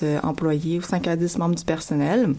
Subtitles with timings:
[0.00, 2.34] 10 employés ou 5 à 10 membres du personnel.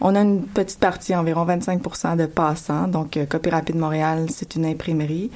[0.00, 2.88] On a une petite partie, environ 25% de passants.
[2.88, 5.30] Donc, Copie Rapide Montréal, c'est une imprimerie.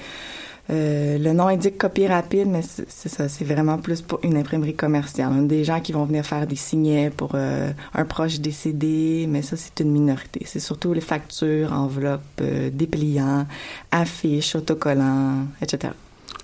[0.71, 4.75] Euh, le nom indique copie rapide, mais c'est ça, c'est vraiment plus pour une imprimerie
[4.75, 5.31] commerciale.
[5.33, 9.27] On a des gens qui vont venir faire des signets pour euh, un proche décédé,
[9.29, 10.43] mais ça, c'est une minorité.
[10.47, 13.47] C'est surtout les factures, enveloppes, euh, dépliants,
[13.91, 15.93] affiches, autocollants, etc.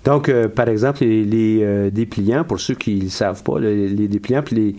[0.05, 4.55] Donc, par exemple, les, dépliants, pour ceux qui ne savent pas, les, les dépliants, puis
[4.55, 4.75] les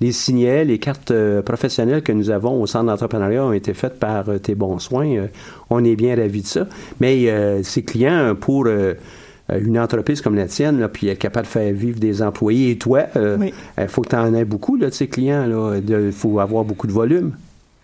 [0.00, 3.98] les signets, les cartes euh, professionnelles que nous avons au Centre d'entrepreneuriat ont été faites
[3.98, 5.16] par euh, Tes Bons Soins.
[5.16, 5.26] Euh,
[5.68, 6.66] on est bien ravis de ça.
[7.00, 11.72] Mais ces clients, pour une entreprise comme la tienne, là, puis être capable de faire
[11.72, 15.06] vivre des employés, et toi, il faut que tu en aies beaucoup là, de ces
[15.06, 15.46] clients.
[15.86, 17.32] Il faut avoir beaucoup de volume.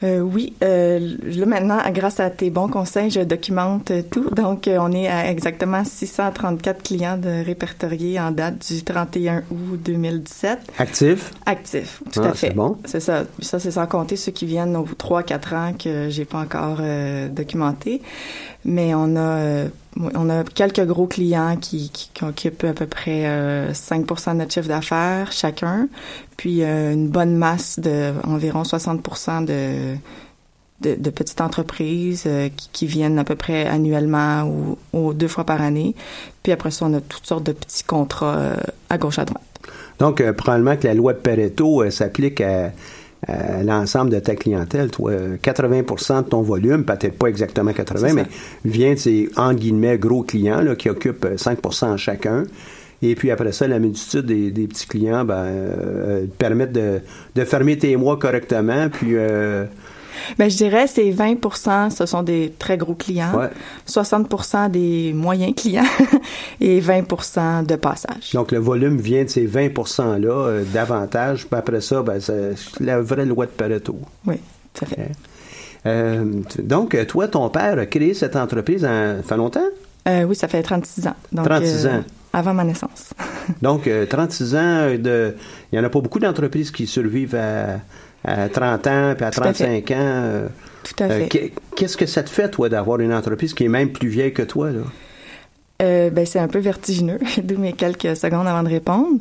[0.02, 4.28] Euh, oui, euh, là maintenant, grâce à tes bons conseils, je documente tout.
[4.30, 9.80] Donc, euh, on est à exactement 634 clients de répertoriés en date du 31 août
[9.82, 10.58] 2017.
[10.78, 11.32] Actifs?
[11.46, 12.48] Actifs, tout ah, à fait.
[12.48, 12.76] C'est bon.
[12.84, 13.24] C'est ça.
[13.40, 16.82] Ça, c'est sans compter ceux qui viennent aux 3-4 ans que j'ai pas encore
[17.30, 18.02] documenté.
[18.66, 19.64] Mais on a
[19.98, 23.24] on a quelques gros clients qui, qui, occupent à peu près
[23.72, 25.88] 5% de notre chiffre d'affaires chacun
[26.36, 29.02] puis euh, une bonne masse de environ 60
[29.46, 29.96] de,
[30.82, 35.94] de, petites entreprises euh, qui, viennent à peu près annuellement ou, deux fois par année.
[36.42, 38.56] Puis après ça, on a toutes sortes de petits contrats euh,
[38.90, 39.42] à gauche à droite.
[39.98, 42.70] Donc, probablement que la loi de Pareto s'applique à,
[43.62, 44.90] l'ensemble de ta clientèle.
[44.90, 48.26] Toi, 80% de ton volume, peut-être pas exactement 80, mais
[48.64, 52.44] vient de ces, en guillemets, gros clients là, qui occupent 5% chacun.
[53.02, 57.00] Et puis après ça, la multitude des, petits clients ben, euh, permettent de,
[57.34, 58.88] de, fermer tes mois correctement.
[58.88, 59.16] Puis.
[59.16, 59.66] Euh,
[60.38, 63.32] ben, je dirais c'est 20% ce sont des très gros clients,
[63.88, 65.84] 60% des moyens clients
[66.60, 68.32] et 20% de passage.
[68.34, 71.46] Donc le volume vient de ces 20% là euh, davantage.
[71.46, 73.98] Puis après ça, ben, c'est la vraie loi de Pareto.
[74.26, 74.36] Oui,
[74.74, 75.10] ça fait.
[76.62, 79.68] donc, toi, ton père a créé cette entreprise en fait longtemps?
[80.06, 81.16] oui, ça fait 36 ans.
[81.34, 82.02] 36 ans
[82.36, 83.14] avant ma naissance.
[83.62, 85.34] Donc, 36 euh, ans, de,
[85.72, 87.80] il n'y en a pas beaucoup d'entreprises qui survivent à,
[88.26, 89.94] 30 ans, puis à 35 ans.
[89.98, 90.48] Euh,
[90.82, 91.34] Tout à fait.
[91.34, 94.32] Euh, qu'est-ce que ça te fait, toi, d'avoir une entreprise qui est même plus vieille
[94.32, 94.82] que toi, là?
[95.82, 99.18] Euh, ben, c'est un peu vertigineux, d'où mes quelques secondes avant de répondre.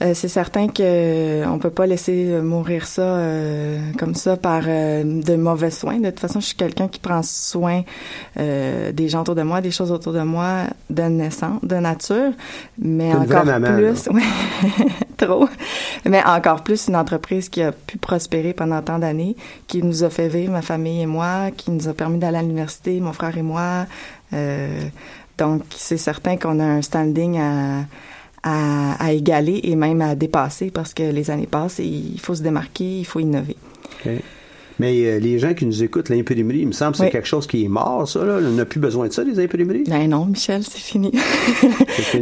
[0.00, 3.20] Euh, c'est certain que euh, on peut pas laisser mourir ça
[3.98, 5.98] comme ça par de mauvais soins.
[5.98, 7.82] De toute façon, je suis quelqu'un qui prend soin
[8.36, 12.32] des gens autour de moi, des choses autour de moi, de naissance, de nature,
[12.78, 14.08] mais encore plus,
[15.18, 15.48] trop,
[16.04, 19.36] mais encore plus une entreprise qui a pu prospérer pendant tant d'années,
[19.66, 22.42] qui nous a fait vivre ma famille et moi, qui nous a permis d'aller à
[22.42, 23.86] l'université, mon frère et moi.
[25.38, 27.84] Donc, c'est certain qu'on a un standing à,
[28.42, 32.42] à, égaler et même à dépasser parce que les années passent et il faut se
[32.42, 33.56] démarquer, il faut innover.
[34.78, 37.46] Mais euh, les gens qui nous écoutent, l'imprimerie, il me semble que c'est quelque chose
[37.46, 38.24] qui est mort, ça.
[38.24, 38.38] Là.
[38.42, 39.84] On n'a plus besoin de ça, les imprimeries?
[39.88, 41.12] Ben non, Michel, c'est fini.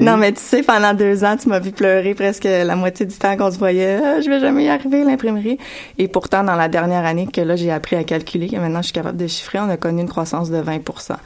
[0.01, 3.17] non, mais tu sais, pendant deux ans, tu m'as vu pleurer presque la moitié du
[3.17, 4.01] temps qu'on se voyait.
[4.03, 5.59] Ah, je vais jamais y arriver, l'imprimerie.
[5.99, 8.87] Et pourtant, dans la dernière année que là, j'ai appris à calculer, que maintenant je
[8.87, 11.17] suis capable de chiffrer, on a connu une croissance de 20%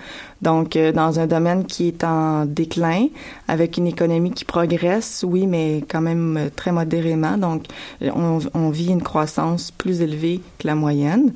[0.43, 3.07] donc, euh, dans un domaine qui est en déclin,
[3.51, 7.37] avec une économie qui progresse, oui, mais quand même euh, très modérément.
[7.37, 7.65] Donc,
[8.01, 11.33] on, vit une croissance plus élevée que la moyenne.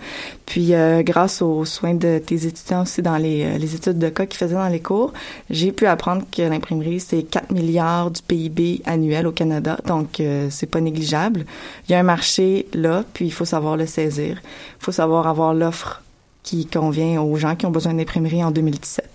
[0.46, 4.26] Puis, euh, grâce aux soins de tes étudiants aussi dans les, les études de cas
[4.26, 5.12] qu'ils faisaient dans les cours,
[5.50, 9.76] j'ai pu apprendre que l'imprimerie, c'est 4 milliards du PIB annuel au Canada.
[9.84, 11.44] Donc, c'est pas négligeable.
[11.88, 14.40] Il y a un marché là, puis il faut savoir le saisir.
[14.80, 16.02] Il faut savoir avoir l'offre
[16.44, 19.13] qui convient aux gens qui ont besoin d'imprimerie en 2017.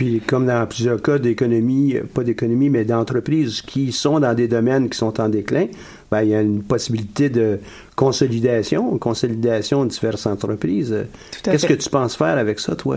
[0.00, 4.88] Puis, comme dans plusieurs cas d'économie, pas d'économie, mais d'entreprises qui sont dans des domaines
[4.88, 5.66] qui sont en déclin,
[6.10, 7.60] ben, il y a une possibilité de
[7.96, 11.04] consolidation, consolidation de diverses entreprises.
[11.42, 12.96] Qu'est-ce que tu penses faire avec ça, toi?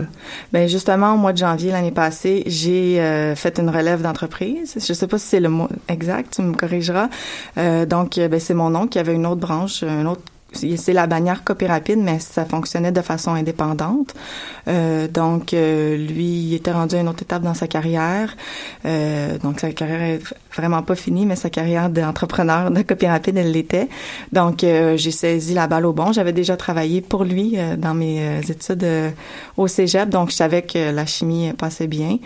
[0.50, 4.72] Bien, justement, au mois de janvier l'année passée, j'ai euh, fait une relève d'entreprise.
[4.74, 7.10] Je ne sais pas si c'est le mot exact, tu me corrigeras.
[7.58, 10.22] Euh, donc, ben, c'est mon oncle qui avait une autre branche, un autre
[10.54, 14.14] c'est la bannière Copie Rapide, mais ça fonctionnait de façon indépendante.
[14.68, 18.36] Euh, donc, euh, lui, il était rendu à une autre étape dans sa carrière.
[18.86, 20.20] Euh, donc, sa carrière est
[20.54, 23.88] vraiment pas finie, mais sa carrière d'entrepreneur de Copie Rapide, elle l'était.
[24.32, 26.12] Donc, j'ai saisi la balle au bon.
[26.12, 28.86] J'avais déjà travaillé pour lui dans mes études
[29.56, 32.18] au cégep, donc je savais que la chimie passait bien.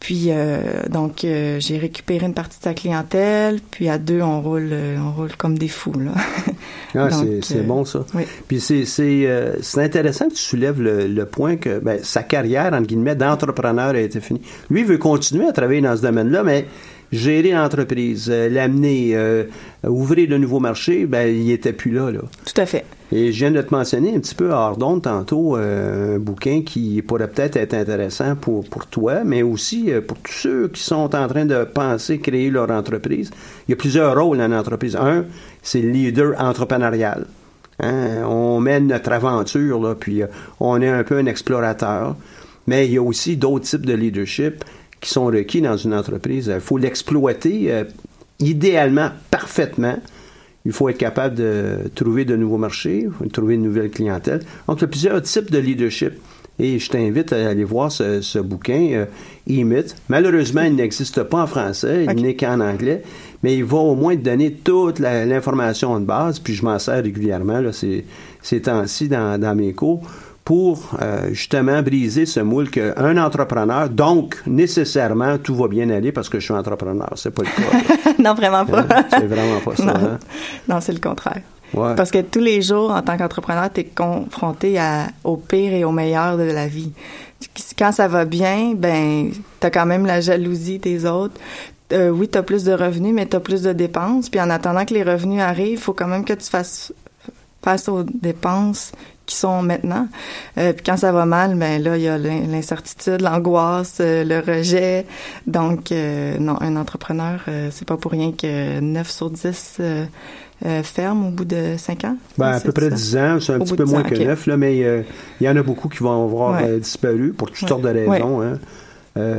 [0.00, 4.40] Puis euh, donc euh, j'ai récupéré une partie de sa clientèle, puis à deux on
[4.40, 6.12] roule euh, on roule comme des fous là.
[6.94, 7.08] ah,
[7.42, 8.06] c'est bon ça.
[8.14, 8.22] Oui.
[8.48, 12.86] Puis c'est c'est intéressant que tu soulèves le, le point que ben, sa carrière entre
[12.86, 14.40] guillemets d'entrepreneur a été finie.
[14.70, 16.66] Lui il veut continuer à travailler dans ce domaine-là, mais
[17.12, 19.44] gérer l'entreprise, euh, l'amener, euh,
[19.86, 22.20] ouvrir de nouveaux marchés, ben, il était plus là, là.
[22.44, 22.84] Tout à fait.
[23.12, 27.02] Et je viens de te mentionner un petit peu hors d'onde tantôt un bouquin qui
[27.02, 31.26] pourrait peut-être être intéressant pour, pour toi, mais aussi pour tous ceux qui sont en
[31.26, 33.32] train de penser créer leur entreprise.
[33.66, 34.94] Il y a plusieurs rôles dans l'entreprise.
[34.94, 35.24] Un,
[35.60, 37.26] c'est le leader entrepreneurial.
[37.80, 38.22] Hein?
[38.28, 40.22] On mène notre aventure, là, puis
[40.60, 42.14] on est un peu un explorateur.
[42.66, 44.64] Mais il y a aussi d'autres types de leadership
[45.00, 46.50] qui sont requis dans une entreprise.
[46.54, 47.84] Il faut l'exploiter euh,
[48.38, 49.98] idéalement, parfaitement.
[50.66, 54.40] Il faut être capable de trouver de nouveaux marchés, de trouver une nouvelle clientèle.
[54.68, 56.12] Donc, il y a plusieurs types de leadership.
[56.58, 59.06] Et je t'invite à aller voir ce, bouquin,
[59.48, 63.02] euh, Malheureusement, il n'existe pas en français, il n'est qu'en anglais,
[63.42, 67.02] mais il va au moins te donner toute l'information de base, puis je m'en sers
[67.02, 68.04] régulièrement là, ces,
[68.42, 70.02] ces temps-ci dans, dans mes cours
[70.44, 76.28] pour euh, justement briser ce moule qu'un entrepreneur, donc nécessairement tout va bien aller parce
[76.28, 77.10] que je suis entrepreneur.
[77.16, 78.12] C'est pas le cas.
[78.18, 78.80] non, vraiment pas.
[78.80, 79.04] Hein?
[79.10, 79.84] c'est vraiment pas ça.
[79.90, 80.18] Non, hein?
[80.68, 81.42] non c'est le contraire.
[81.72, 85.84] Parce que tous les jours, en tant qu'entrepreneur, tu es confronté à, au pire et
[85.84, 86.92] au meilleur de la vie.
[87.78, 91.40] Quand ça va bien, ben, tu as quand même la jalousie des autres.
[91.92, 94.28] Euh, oui, tu as plus de revenus, mais tu as plus de dépenses.
[94.28, 96.92] Puis en attendant que les revenus arrivent, il faut quand même que tu fasses
[97.62, 98.92] face aux dépenses
[99.30, 100.08] qui sont maintenant.
[100.58, 104.40] Euh, puis quand ça va mal, ben là, il y a l'incertitude, l'angoisse, euh, le
[104.40, 105.06] rejet.
[105.46, 107.40] Donc, euh, non, un entrepreneur,
[107.70, 109.80] c'est pas pour rien que 9 sur 10
[110.82, 112.16] ferment au bout de 5 ans.
[112.36, 114.78] Ben, à peu près 10 ans, c'est un petit peu moins que 9, là, mais
[115.40, 118.42] il y en a beaucoup qui vont avoir disparu pour toutes sortes de raisons.
[118.42, 118.58] Hein.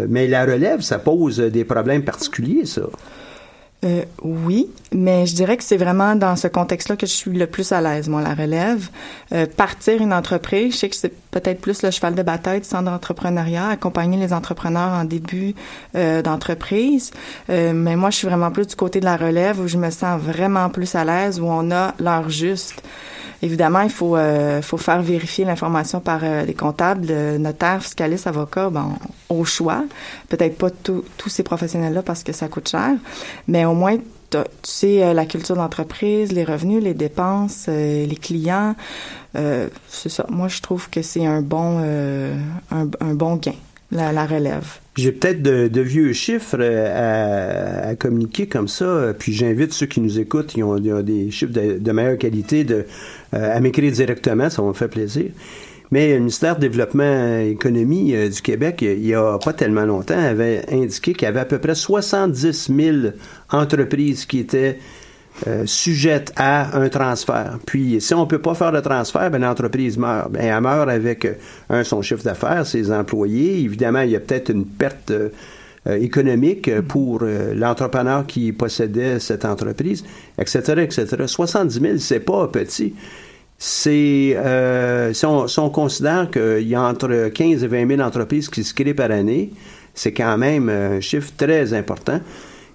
[0.10, 2.84] mais la relève, ça pose des problèmes particuliers, ça.
[3.84, 7.48] Euh, oui, mais je dirais que c'est vraiment dans ce contexte-là que je suis le
[7.48, 8.90] plus à l'aise, moi, la relève.
[9.32, 12.68] Euh, partir une entreprise, je sais que c'est peut-être plus le cheval de bataille du
[12.68, 15.56] centre d'entrepreneuriat, accompagner les entrepreneurs en début
[15.96, 17.10] euh, d'entreprise.
[17.50, 19.90] Euh, mais moi, je suis vraiment plus du côté de la relève où je me
[19.90, 22.84] sens vraiment plus à l'aise, où on a l'heure juste.
[23.44, 28.28] Évidemment, il faut, euh, faut faire vérifier l'information par euh, les comptables, le notaires, fiscalistes,
[28.28, 28.94] avocats, bon,
[29.30, 29.84] au choix.
[30.30, 32.92] Peut-être pas tous ces professionnels-là parce que ça coûte cher,
[33.48, 33.98] mais au moins
[34.30, 38.76] tu sais euh, la culture d'entreprise, les revenus, les dépenses, les clients.
[39.34, 40.26] c'est ça.
[40.30, 41.80] Moi, je trouve que c'est un bon
[42.72, 43.56] un, bon gain,
[43.92, 44.80] la relève.
[44.98, 50.20] J'ai peut-être de, vieux chiffres euh, à, communiquer comme ça, puis j'invite ceux qui nous
[50.20, 52.84] écoutent, qui ont, des chiffres de, meilleure qualité, euh,
[53.32, 55.32] à m'écrire directement, ça me fait plaisir.
[55.92, 59.86] Mais le ministère du Développement et Économie euh, du Québec, il n'y a pas tellement
[59.86, 62.98] longtemps, avait indiqué qu'il y avait à peu près 70 000
[63.52, 64.80] entreprises qui étaient
[65.48, 65.66] euh,
[66.36, 67.58] à un transfert.
[67.66, 70.32] Puis, si on ne peut pas faire le transfert, ben, l'entreprise meurt.
[70.32, 71.34] Ben, elle meurt avec, euh,
[71.70, 73.60] un, son chiffre d'affaires, ses employés.
[73.62, 75.30] Évidemment, il y a peut-être une perte euh,
[75.88, 80.04] économique pour l'entrepreneur qui possédait cette entreprise,
[80.38, 81.24] etc., etc.
[81.26, 82.94] 70 000, c'est pas petit.
[83.64, 84.36] C'est,
[85.14, 88.64] si, on, si, on, considère qu'il y a entre 15 et 20 000 entreprises qui
[88.64, 89.52] se créent par année,
[89.94, 92.20] c'est quand même un chiffre très important.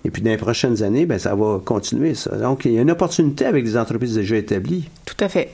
[0.05, 2.37] Et puis, dans les prochaines années, ben, ça va continuer, ça.
[2.37, 4.89] Donc, il y a une opportunité avec des entreprises déjà établies.
[5.05, 5.51] Tout à fait.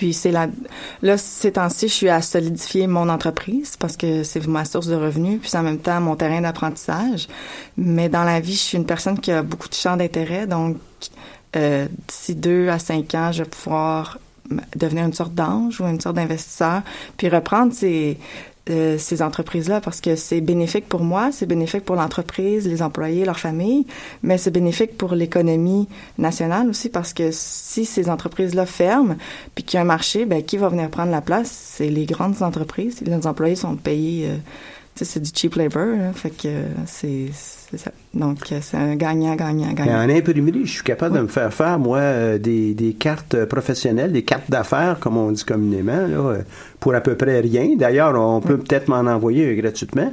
[0.00, 0.48] Puis c'est là,
[1.02, 4.94] là, ces temps-ci, je suis à solidifier mon entreprise parce que c'est ma source de
[4.94, 7.28] revenus, puis en même temps mon terrain d'apprentissage.
[7.76, 10.78] Mais dans la vie, je suis une personne qui a beaucoup de champs d'intérêt, donc
[11.54, 14.18] euh, d'ici deux à cinq ans, je vais pouvoir
[14.76, 16.82] devenir une sorte d'ange ou une sorte d'investisseur,
[17.16, 18.18] puis reprendre ces,
[18.98, 23.38] ces entreprises-là parce que c'est bénéfique pour moi, c'est bénéfique pour l'entreprise, les employés, leur
[23.38, 23.86] famille,
[24.22, 29.16] mais c'est bénéfique pour l'économie nationale aussi parce que si ces entreprises-là ferment
[29.54, 31.50] puis qu'il y a un marché, ben qui va venir prendre la place?
[31.50, 33.00] C'est les grandes entreprises.
[33.00, 34.28] Les employés sont payés.
[34.28, 34.36] Euh,
[35.04, 36.48] c'est du cheap labor, hein, fait que
[36.86, 37.92] c'est ça.
[38.12, 39.98] Donc, c'est un gagnant-gagnant-gagnant.
[39.98, 44.12] En imprimerie, je suis capable de me faire faire, moi, euh, des, des cartes professionnelles,
[44.12, 46.38] des cartes d'affaires, comme on dit communément, là,
[46.80, 47.76] pour à peu près rien.
[47.76, 50.12] D'ailleurs, on peut peut-être m'en envoyer gratuitement.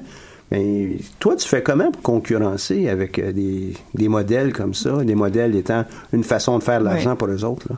[0.51, 5.15] Mais toi, tu fais comment pour concurrencer avec euh, des, des, modèles comme ça, des
[5.15, 7.67] modèles étant une façon de faire de l'argent pour les autres?
[7.69, 7.75] Là?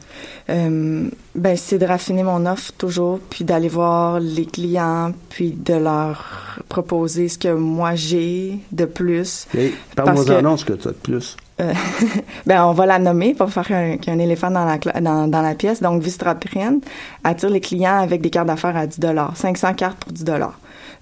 [0.51, 5.73] Euh, ben, c'est de raffiner mon offre toujours, puis d'aller voir les clients, puis de
[5.73, 9.47] leur proposer ce que moi j'ai de plus.
[9.95, 11.37] Parle-moi ce que tu as de plus.
[11.59, 11.73] Euh,
[12.45, 15.55] ben, on va la nommer pour faire un, un éléphant dans la, dans, dans la
[15.55, 15.81] pièce.
[15.81, 16.83] Donc, Vistraprint
[17.23, 18.99] attire les clients avec des cartes d'affaires à 10
[19.35, 20.23] 500 cartes pour 10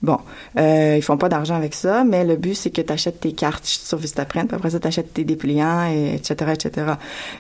[0.04, 0.20] Bon,
[0.58, 3.32] euh, ils font pas d'argent avec ça, mais le but, c'est que tu achètes tes
[3.32, 6.94] cartes sur Vistaprint, puis après ça, tu tes dépliants, et etc., etc.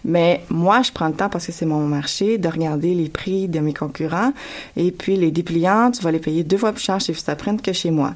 [0.03, 3.47] Mais moi, je prends le temps, parce que c'est mon marché, de regarder les prix
[3.47, 4.33] de mes concurrents,
[4.75, 7.73] et puis les dépliants, tu vas les payer deux fois plus cher chez Vistaprint que
[7.73, 8.13] chez moi.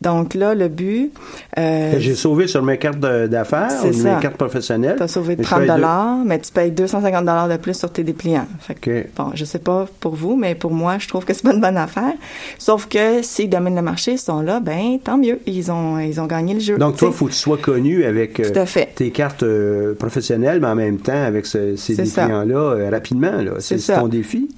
[0.00, 1.12] Donc là, le but...
[1.58, 4.94] Euh, J'ai sauvé sur mes cartes d'affaires, mes cartes professionnelles.
[4.96, 8.46] Tu as sauvé 30 dollars, mais tu payes 250 dollars de plus sur tes dépliants.
[8.60, 11.42] Fait que, Bon, je sais pas pour vous, mais pour moi, je trouve que c'est
[11.42, 12.12] pas une bonne affaire.
[12.58, 15.40] Sauf que s'ils dominent le marché, ils sont là, ben tant mieux.
[15.46, 16.78] Ils ont, ils ont gagné le jeu.
[16.78, 18.64] Donc toi, il faut que tu sois connu avec euh,
[18.94, 23.32] tes cartes euh, professionnelles, mais en même temps avec ces dépliants-là rapidement.
[23.58, 24.48] C'est ton défi?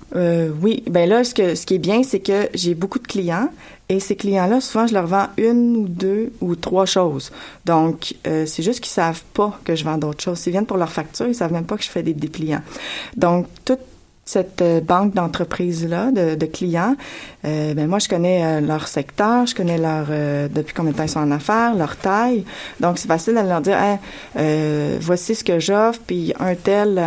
[0.62, 0.82] oui.
[0.90, 3.48] Ben là, ce, que, ce qui est bien, c'est que j'ai beaucoup de clients
[3.90, 7.32] et ces clients-là, souvent, je leur vends une ou deux ou trois choses.
[7.64, 10.38] Donc, euh, c'est juste qu'ils savent pas que je vends d'autres choses.
[10.38, 12.62] S'ils viennent pour leur facture, ils savent même pas que je fais des dépliants.
[13.16, 13.80] Donc, toute
[14.24, 16.94] cette euh, banque d'entreprises-là, de, clients,
[17.44, 20.06] euh, ben moi, je connais leur secteur, je connais leur
[20.48, 22.44] depuis combien de temps ils sont en affaires, leur taille.
[22.78, 23.76] Donc, c'est facile de leur dire,
[25.00, 27.02] voici ce que j'offre, puis un tel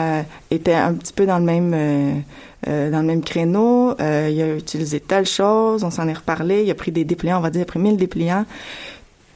[0.52, 2.26] était un petit peu dans le même
[2.68, 6.64] euh, dans le même créneau, euh, il a utilisé telle chose, on s'en est reparlé,
[6.64, 8.46] il a pris des dépliants, on va dire, il a pris 1000 dépliants.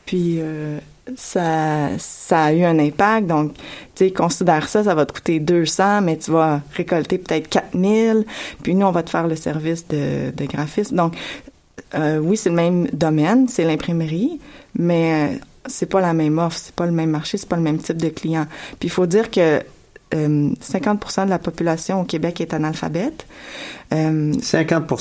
[0.05, 0.79] Puis euh,
[1.15, 3.27] ça, ça a eu un impact.
[3.27, 3.53] Donc,
[3.95, 8.25] tu sais, considère ça, ça va te coûter 200, mais tu vas récolter peut-être 4000.
[8.63, 10.95] Puis nous, on va te faire le service de, de graphisme.
[10.95, 11.15] Donc,
[11.95, 14.39] oui, c'est le même domaine, c'est l'imprimerie,
[14.77, 17.77] mais c'est pas la même offre, c'est pas le même marché, c'est pas le même
[17.77, 18.45] type de client.
[18.79, 19.61] Puis il faut dire que
[20.11, 23.25] 50% euh, de la population au Québec est analphabète.
[23.91, 24.91] 50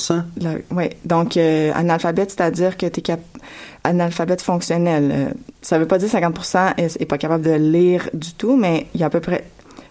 [0.70, 0.84] Oui.
[1.04, 3.20] Donc, euh, analphabète, c'est-à-dire que tu es cap
[3.84, 5.10] analphabète fonctionnel.
[5.12, 5.28] Euh,
[5.62, 6.38] ça veut pas dire 50
[6.78, 9.44] est, est pas capable de lire du tout, mais il y a à peu près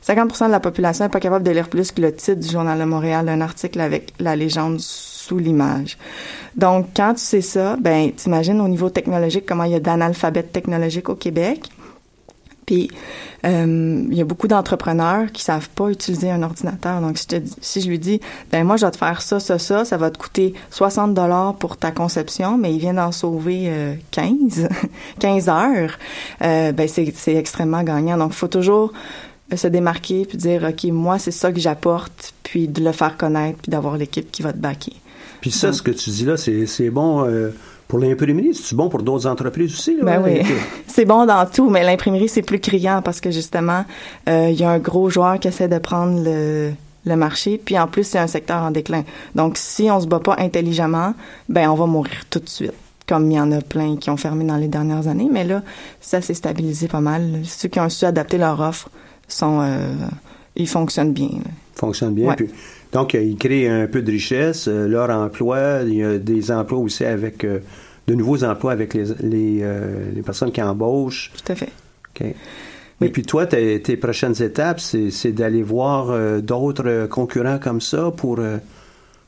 [0.06, 2.78] 50% de la population n'est pas capable de lire plus que le titre du Journal
[2.78, 5.98] de Montréal, un article avec la légende sous l'image.
[6.56, 10.52] Donc, quand tu sais ça, ben, t'imagines au niveau technologique comment il y a d'analphabètes
[10.52, 11.70] technologiques au Québec.
[12.66, 12.90] Puis,
[13.46, 17.00] euh, il y a beaucoup d'entrepreneurs qui savent pas utiliser un ordinateur.
[17.02, 18.20] Donc, si je, si je lui dis,
[18.52, 21.56] ben moi, je vais te faire ça, ça, ça, ça va te coûter 60 dollars
[21.56, 24.68] pour ta conception, mais il vient d'en sauver 15,
[25.20, 25.98] 15 heures,
[26.42, 28.18] euh, ben c'est extrêmement gagnant.
[28.18, 28.94] Donc, il faut toujours
[29.56, 33.60] se démarquer puis dire, OK, moi, c'est ça que j'apporte, puis de le faire connaître,
[33.62, 34.96] puis d'avoir l'équipe qui va te backer.
[35.42, 37.52] Puis ça, ce que tu dis là, c'est bon...
[37.88, 39.98] Pour l'imprimerie, c'est bon pour d'autres entreprises aussi?
[39.98, 40.42] Là, ben oui,
[40.88, 43.86] c'est bon dans tout, mais l'imprimerie, c'est plus criant parce que justement,
[44.28, 46.72] euh, il y a un gros joueur qui essaie de prendre le,
[47.06, 49.04] le marché, puis en plus, c'est un secteur en déclin.
[49.36, 51.14] Donc, si on se bat pas intelligemment,
[51.48, 52.74] ben on va mourir tout de suite
[53.08, 55.62] comme il y en a plein qui ont fermé dans les dernières années, mais là,
[56.02, 57.42] ça s'est stabilisé pas mal.
[57.44, 58.90] Ceux qui ont su adapter leur offre
[59.28, 59.94] sont, euh,
[60.56, 61.30] ils fonctionnent bien.
[61.76, 62.34] Fonctionnent bien.
[62.34, 62.50] Puis,
[62.96, 64.70] donc, ils créent un peu de richesse.
[64.70, 67.60] Euh, leur emploi, il y a des emplois aussi avec euh,
[68.08, 71.30] de nouveaux emplois avec les, les, euh, les, personnes qui embauchent.
[71.36, 71.74] Tout à fait.
[72.16, 72.26] OK.
[73.02, 78.40] Et puis toi, tes, tes prochaines étapes, c'est d'aller voir d'autres concurrents comme ça pour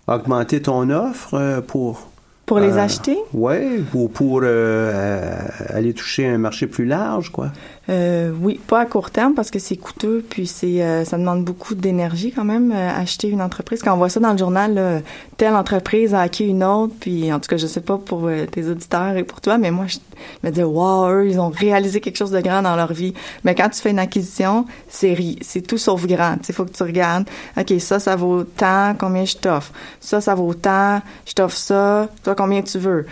[0.07, 2.09] augmenter ton offre, pour
[2.45, 3.17] pour les acheter?
[3.33, 7.51] Oui, ou pour aller toucher un marché plus large, quoi.
[7.89, 11.45] Euh, oui, pas à court terme parce que c'est coûteux, puis c'est euh, ça demande
[11.45, 13.81] beaucoup d'énergie quand même euh, acheter une entreprise.
[13.81, 15.03] Quand on voit ça dans le journal,
[15.37, 18.67] telle entreprise a acquis une autre, puis en tout cas je sais pas pour tes
[18.67, 19.97] auditeurs et pour toi, mais moi je
[20.43, 23.13] me dis wow, eux ils ont réalisé quelque chose de grand dans leur vie.
[23.45, 26.37] Mais quand tu fais une acquisition, c'est c'est tout sauf grand.
[26.47, 27.27] Il faut que tu regardes,
[27.57, 29.71] ok ça ça vaut tant, combien je t'offre?
[30.01, 33.05] Ça ça vaut tant, je t'offre ça, toi combien tu veux?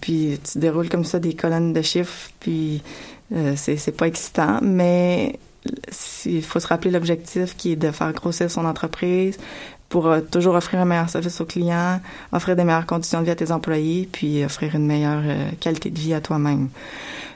[0.00, 2.82] puis tu déroules comme ça des colonnes de chiffres, puis
[3.34, 5.38] euh, c'est pas excitant, mais
[6.26, 9.36] il faut se rappeler l'objectif qui est de faire grossir son entreprise
[9.88, 12.00] pour euh, toujours offrir un meilleur service aux clients,
[12.32, 15.90] offrir des meilleures conditions de vie à tes employés, puis offrir une meilleure euh, qualité
[15.90, 16.68] de vie à toi-même.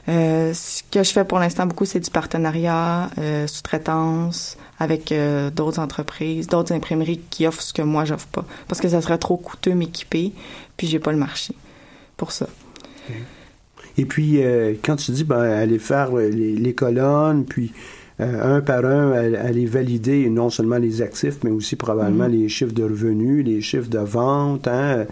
[0.07, 3.09] ce que je fais pour l'instant beaucoup, c'est du partenariat,
[3.47, 5.13] sous-traitance avec
[5.53, 9.19] d'autres entreprises, d'autres imprimeries qui offrent ce que moi j'offre pas, parce que ça serait
[9.19, 10.33] trop coûteux m'équiper,
[10.75, 11.53] puis j'ai pas le marché
[12.17, 12.47] pour ça.
[13.97, 17.71] Et puis, euh, quand tu dis, ben, aller faire euh, les, colonnes, puis
[18.19, 22.41] euh, un par un, aller valider non seulement les actifs, mais aussi probablement mm-hmm.
[22.41, 25.05] les chiffres de revenus, les chiffres de vente, hein,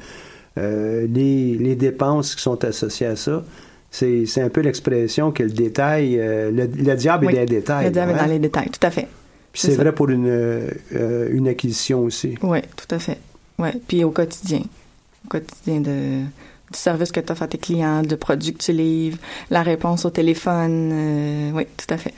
[0.57, 3.43] les, dépenses qui sont associées à ça.
[3.91, 7.86] C'est, un peu l'expression que le détail, le, diable est dans les détails.
[7.86, 9.07] Le diable est dans les détails, tout à fait.
[9.53, 10.69] c'est, vrai pour une,
[11.31, 12.36] une acquisition aussi.
[12.43, 13.17] Oui, tout à fait.
[13.57, 13.74] Ouais.
[13.88, 14.62] Puis au quotidien.
[15.25, 16.24] Au quotidien de
[16.72, 19.18] du service que tu offres à tes clients, du produit que tu livres,
[19.50, 20.92] la réponse au téléphone.
[20.94, 22.14] Euh, oui, tout à fait.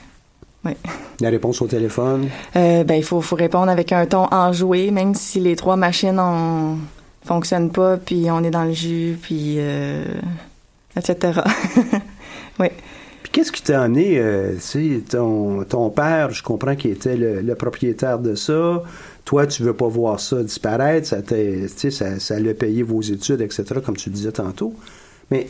[0.64, 0.72] Oui.
[1.20, 2.28] La réponse au téléphone?
[2.56, 6.18] Euh, ben, il faut, faut répondre avec un ton enjoué, même si les trois machines
[6.20, 6.78] ont
[7.24, 9.58] fonctionne pas, puis on est dans le jus, puis
[10.96, 11.40] etc.
[12.58, 12.68] oui.
[13.22, 17.16] Puis qu'est-ce qui t'a amené, euh, tu sais, ton, ton père, je comprends qu'il était
[17.16, 18.82] le, propriétaire de ça.
[19.24, 21.18] Toi, tu veux pas voir ça disparaître, ça,
[21.90, 24.74] ça, ça payé vos études, etc., comme tu disais tantôt.
[25.30, 25.48] Mais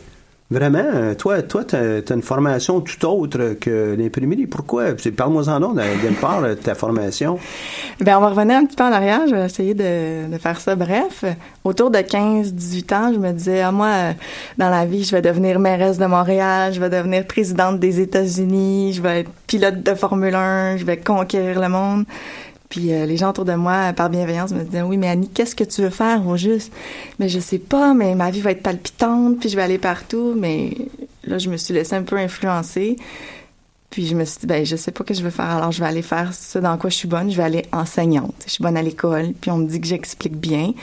[0.53, 4.45] Vraiment, euh, toi, toi, tu as, une formation tout autre que l'imprimerie.
[4.45, 4.89] Pourquoi?
[5.17, 7.39] Parle-moi-en donc d'une part de ta formation.
[7.99, 9.21] Bien, on va revenir un petit peu en arrière.
[9.27, 11.25] Je vais essayer de, faire ça bref.
[11.63, 14.13] Autour de 15-18 ans, je me disais, ah, moi,
[14.59, 18.93] dans la vie, je vais devenir mairesse de Montréal, je vais devenir présidente des États-Unis,
[18.93, 22.05] je vais être pilote de Formule 1, je vais conquérir le monde.
[22.73, 25.55] Puis euh, les gens autour de moi, par bienveillance, me disaient oui, mais Annie, qu'est-ce
[25.55, 26.73] que tu veux faire au juste?
[27.19, 30.33] Mais je sais pas, mais ma vie va être palpitante, puis je vais aller partout.
[30.35, 30.75] Mais
[31.23, 32.95] là, je me suis laissée un peu influencer.
[33.91, 35.71] Puis je me suis dit, ben je sais pas ce que je veux faire, alors
[35.71, 37.29] je vais aller faire ce dans quoi je suis bonne.
[37.29, 38.33] Je vais aller enseignante.
[38.47, 40.73] Je suis bonne à l'école, puis on me dit que j'explique bien.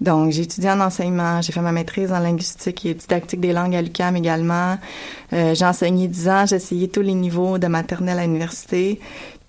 [0.00, 3.74] Donc j'ai étudié en enseignement, j'ai fait ma maîtrise en linguistique et didactique des langues
[3.74, 4.78] à l'UQAM également.
[5.32, 9.00] Euh, j'ai enseigné 10 ans, j'ai essayé tous les niveaux de maternelle à l'université.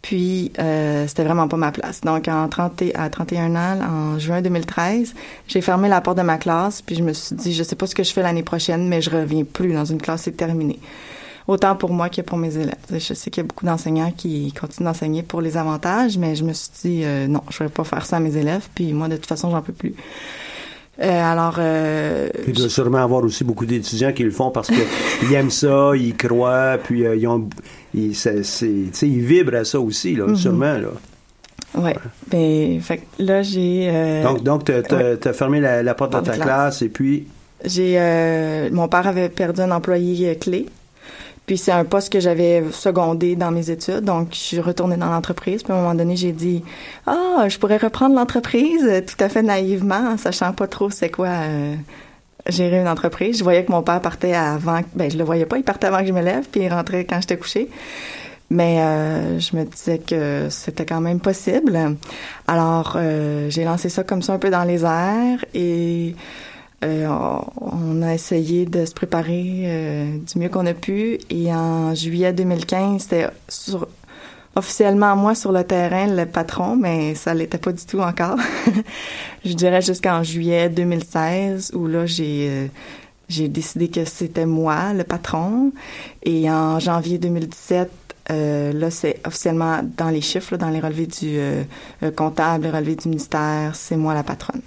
[0.04, 2.02] Puis, euh, c'était vraiment pas ma place.
[2.02, 5.16] Donc, en 30, à 31 ans, en juin 2013,
[5.48, 7.88] j'ai fermé la porte de ma classe, puis je me suis dit, je sais pas
[7.88, 10.78] ce que je fais l'année prochaine, mais je reviens plus dans une classe, c'est terminé.
[11.48, 12.76] Autant pour moi que pour mes élèves.
[12.92, 16.44] Je sais qu'il y a beaucoup d'enseignants qui continuent d'enseigner pour les avantages, mais je
[16.44, 19.08] me suis dit, euh, non, je vais pas faire ça à mes élèves, puis moi,
[19.08, 19.96] de toute façon, j'en peux plus.
[21.02, 25.34] Euh, alors, euh, il doit sûrement avoir aussi beaucoup d'étudiants qui le font parce qu'ils
[25.34, 27.50] aiment ça, ils croient, puis euh, ils ont,
[27.96, 30.36] ils, ils vibrent à ça aussi, là, mhm.
[30.36, 30.90] sûrement, là.
[31.76, 31.96] Ouais.
[32.30, 33.90] Ben, fait là, j'ai.
[33.92, 36.84] Euh, donc, donc, t'as as fermé la, porte de ta classe.
[36.84, 37.26] et puis.
[37.66, 38.70] J'ai.
[38.72, 40.68] mon père avait perdu un employé clé.
[41.46, 45.10] Puis c'est un poste que j'avais secondé dans mes études, donc je suis retournée dans
[45.10, 45.64] l'entreprise.
[45.64, 46.64] Puis à un moment donné, j'ai dit
[47.06, 51.28] ah, je pourrais reprendre l'entreprise, tout à fait naïvement, en sachant pas trop c'est quoi
[51.28, 51.76] euh,
[52.48, 53.40] gérer une entreprise.
[53.40, 56.00] Je voyais que mon père partait avant, ben je le voyais pas, il partait avant
[56.00, 57.70] que je me lève, puis il rentrait quand j'étais couchée.
[58.50, 61.98] Mais euh, je me disais que c'était quand même possible.
[62.48, 66.16] Alors euh, j'ai lancé ça comme ça un peu dans les airs et
[66.84, 67.08] euh,
[67.62, 71.20] on a essayé de se préparer euh, du mieux qu'on a pu.
[71.30, 73.28] Et en juillet 2015, c'était
[74.56, 78.38] officiellement moi sur le terrain le patron, mais ça l'était pas du tout encore.
[79.46, 82.68] je dirais jusqu'en juillet 2016 où là j'ai euh,
[83.30, 85.72] j'ai décidé que c'était moi le patron.
[86.24, 87.90] Et en janvier 2017,
[88.30, 91.40] là, c'est officiellement dans les chiffres, dans les relevés du
[92.16, 94.62] comptable, les relevés du ministère, c'est moi la patronne.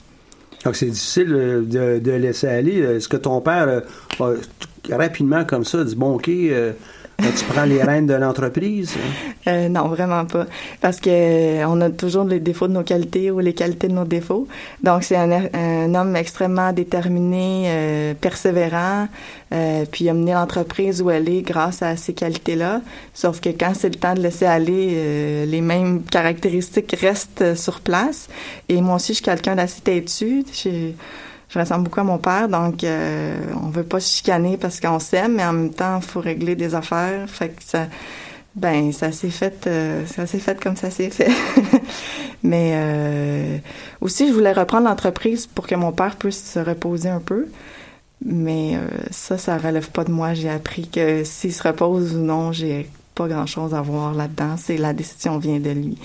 [0.66, 2.79] Donc, c'est difficile euh, de, laisser aller.
[2.79, 3.83] Est-ce que ton père,
[4.20, 4.37] euh,
[4.90, 6.72] rapidement comme ça, dit Bon, OK, euh,
[7.18, 8.94] tu prends les rênes de l'entreprise?
[9.46, 10.46] Euh, non, vraiment pas.
[10.81, 13.92] Parce que euh, on a toujours les défauts de nos qualités ou les qualités de
[13.92, 14.46] nos défauts.
[14.83, 19.09] Donc, c'est un, homme extrêmement déterminé, euh, persévérant,
[19.50, 22.81] puis il a mené l'entreprise où elle est grâce à ces qualités-là.
[23.14, 28.29] Sauf que quand c'est le temps de laisser aller, les mêmes caractéristiques restent sur place.
[28.68, 30.44] Et moi aussi, je suis quelqu'un d'assez têtu
[31.54, 35.37] ressemble beaucoup à mon père, donc euh, on veut pas se chicaner parce qu'on s'aime,
[35.37, 37.28] mais en même temps, faut régler des affaires.
[37.28, 37.87] Fait que ça,
[38.56, 41.30] ben, ça s'est fait, euh, ça s'est fait comme ça s'est fait.
[42.42, 43.59] mais euh,
[44.00, 47.48] aussi, je voulais reprendre l'entreprise pour que mon père puisse se reposer un peu.
[48.24, 50.32] Mais euh, ça, ça relève pas de moi.
[50.32, 54.56] J'ai appris que s'il se repose ou non, j'ai pas grand chose à voir là-dedans.
[54.56, 55.98] C'est la décision vient de lui.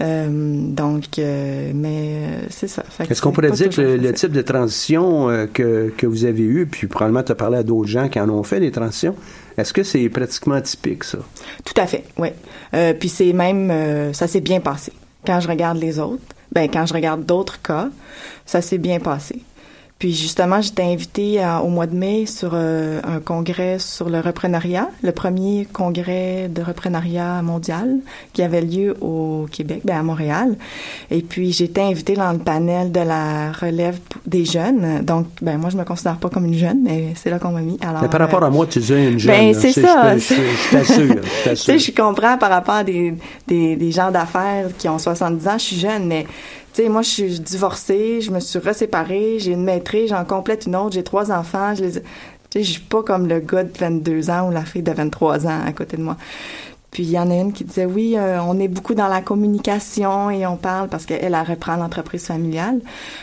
[0.00, 2.84] Euh, donc, euh, mais euh, c'est ça.
[3.08, 6.86] Est-ce qu'on pourrait dire que le, type de transition que, que vous avez eu, puis
[6.86, 9.16] probablement tu as parlé à d'autres gens qui en ont fait des transitions,
[9.56, 11.18] est-ce que c'est pratiquement typique, ça?
[11.64, 12.28] Tout à fait, oui.
[13.00, 14.92] puis c'est même, ça s'est bien passé.
[15.26, 17.88] Quand je regarde les autres, ben quand je regarde d'autres cas,
[18.46, 19.42] ça s'est bien passé.
[19.98, 24.88] Puis justement, j'étais invitée au mois de mai sur euh, un congrès sur le reprenariat,
[25.02, 27.96] le premier congrès de reprenariat mondial
[28.32, 30.56] qui avait lieu au Québec, ben à Montréal.
[31.10, 35.04] Et puis j'étais invitée dans le panel de la relève des jeunes.
[35.04, 37.60] Donc, ben moi je me considère pas comme une jeune, mais c'est là qu'on m'a
[37.60, 37.76] mis.
[37.80, 39.34] Alors, mais par rapport à moi, tu disais une jeune.
[39.34, 40.16] Ben c'est ça.
[40.16, 41.16] Je t'assure.
[41.48, 43.14] Tu sais, je comprends par rapport à des
[43.48, 46.26] des, des gens d'affaires qui ont 70 ans, je suis jeune, mais
[46.86, 50.92] moi, je suis divorcée, je me suis reséparée, j'ai une maîtrise, j'en complète une autre,
[50.92, 51.92] j'ai trois enfants, je les...
[52.50, 55.46] Tu sais, suis pas comme le gars de 22 ans ou la fille de 23
[55.46, 56.16] ans à côté de moi.
[56.90, 59.20] Puis il y en a une qui disait oui, euh, on est beaucoup dans la
[59.20, 62.80] communication et on parle parce qu'elle elle reprend l'entreprise familiale.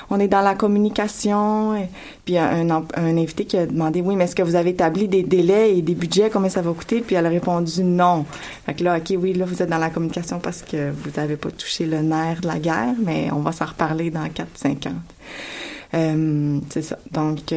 [0.10, 1.75] On est dans la communication.
[1.75, 1.89] Et,
[2.25, 5.23] puis un, un, invité qui a demandé oui, mais est-ce que vous avez établi des
[5.23, 7.01] délais et des budgets, combien ça va coûter?
[7.01, 8.25] Puis elle a répondu non.
[8.65, 11.36] Fait que là, ok, oui, là vous êtes dans la communication parce que vous n'avez
[11.36, 16.62] pas touché le nerf de la guerre, mais on va s'en reparler dans 4-5 ans.
[16.69, 16.99] c'est ça.
[17.12, 17.51] Donc,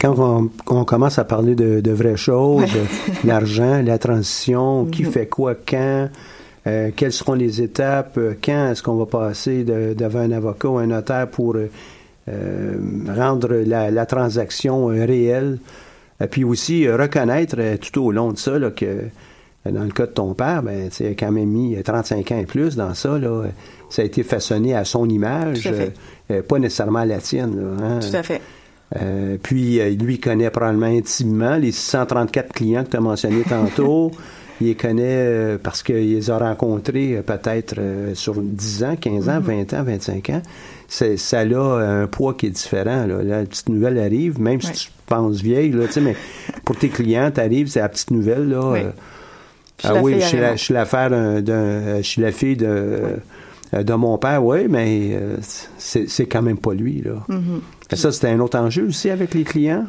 [0.00, 2.70] quand on, commence à parler de, vraies choses,
[3.24, 5.10] l'argent, la transition, qui mhm.
[5.10, 6.08] fait quoi quand,
[6.66, 10.78] euh, quelles seront les étapes, euh, quand est-ce qu'on va passer devant un avocat ou
[10.78, 12.76] un notaire pour euh,
[13.08, 15.58] rendre la, transaction réelle,
[16.20, 19.08] et puis aussi reconnaître tout au long de ça que
[19.68, 22.46] dans le cas de ton père, ben, tu as quand même mis 35 ans et
[22.46, 23.18] plus dans ça.
[23.18, 23.44] Là.
[23.88, 25.68] Ça a été façonné à son image,
[26.48, 27.76] pas nécessairement à la tienne.
[27.82, 27.98] Hein.
[27.98, 28.40] Tout à fait.
[29.00, 34.12] Euh, puis, euh, lui connaît probablement intimement les 634 clients que tu as mentionnés tantôt.
[34.60, 37.74] il les connaît euh, parce qu'il les a rencontrés peut-être
[38.14, 39.76] sur 10 ans, 15 ans, 20 mm-hmm.
[39.76, 40.42] ans, 25 ans.
[40.86, 43.06] Ça a un poids qui est différent.
[43.06, 43.22] Là.
[43.22, 46.14] La petite nouvelle arrive, même si tu penses vieille, là, mais
[46.64, 48.48] pour tes clients, tu arrives, c'est la petite nouvelle.
[48.48, 48.74] Là,
[49.82, 53.16] ah oui, je suis la, je suis la fille de
[53.72, 55.18] de mon père, oui, mais
[55.78, 57.02] c'est quand même pas lui.
[57.02, 57.26] Là.
[57.90, 57.96] Mm-hmm.
[57.96, 59.86] Ça, c'était un autre enjeu aussi avec les clients?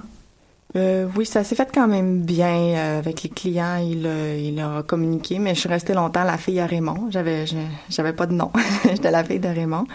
[0.75, 3.77] Euh, oui, ça s'est fait quand même bien euh, avec les clients.
[3.77, 4.07] Il,
[4.39, 7.07] il a communiqué, mais je suis restée longtemps la fille à Raymond.
[7.11, 7.45] J'avais,
[7.89, 8.51] j'avais pas de nom.
[8.83, 9.85] J'étais la fille de Raymond.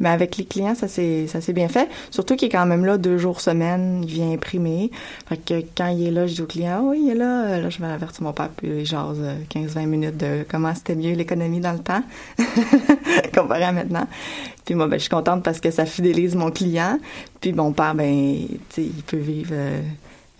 [0.00, 1.88] Mais avec les clients, ça s'est ça s'est bien fait.
[2.10, 4.90] Surtout qu'il est quand même là deux jours semaine, il vient imprimer.
[5.28, 7.60] Fait que quand il est là, je dis au client, oui, il est là.
[7.60, 9.20] Là, je vais avertir mon père, puis il jase
[9.54, 12.02] 15-20 minutes de comment c'était mieux l'économie dans le temps,
[13.34, 14.06] comparé à maintenant.
[14.64, 16.98] Puis moi, ben, je suis contente parce que ça fidélise mon client.
[17.40, 19.52] Puis mon père, ben, tu sais, il peut vivre...
[19.52, 19.80] Euh,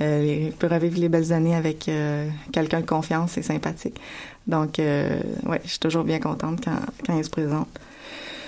[0.00, 4.00] euh, il peut revivre les belles années avec euh, quelqu'un de confiance et sympathique.
[4.48, 7.68] Donc, ouais, je suis toujours bien contente quand, quand il se présente.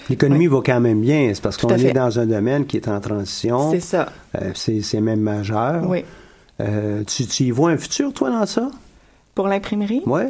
[0.08, 1.32] L'économie va quand même bien.
[1.34, 3.70] C'est parce qu'on est dans un domaine qui est en transition.
[3.70, 4.08] C'est ça.
[4.40, 5.84] Euh, c'est même majeur.
[5.88, 6.04] Oui.
[6.60, 8.70] Euh, tu, y vois un futur, toi, dans ça?
[9.34, 10.02] Pour l'imprimerie?
[10.06, 10.22] Oui.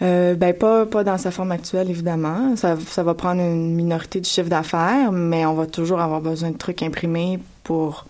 [0.00, 2.54] Euh, ben pas pas dans sa forme actuelle évidemment.
[2.54, 6.52] Ça, ça va prendre une minorité du chiffre d'affaires, mais on va toujours avoir besoin
[6.52, 8.06] de trucs imprimés pour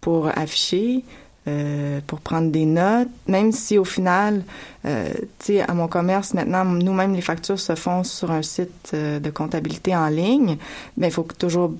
[0.00, 1.02] pour afficher.
[1.46, 4.42] Euh, pour prendre des notes, même si au final,
[4.84, 8.90] euh, tu sais, à mon commerce maintenant, nous-mêmes les factures se font sur un site
[8.92, 10.58] euh, de comptabilité en ligne,
[10.98, 11.72] mais il faut toujours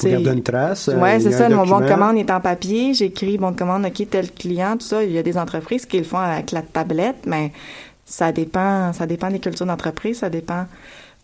[0.00, 0.88] garder une trace.
[0.94, 1.48] Oui, c'est ça.
[1.48, 2.94] Mon bon de commande est en papier.
[2.94, 5.02] J'écris bon de commande, OK, tel client, tout ça.
[5.02, 7.52] Il y a des entreprises qui le font avec la tablette, mais
[8.04, 10.66] ça dépend, ça dépend des cultures d'entreprise, ça dépend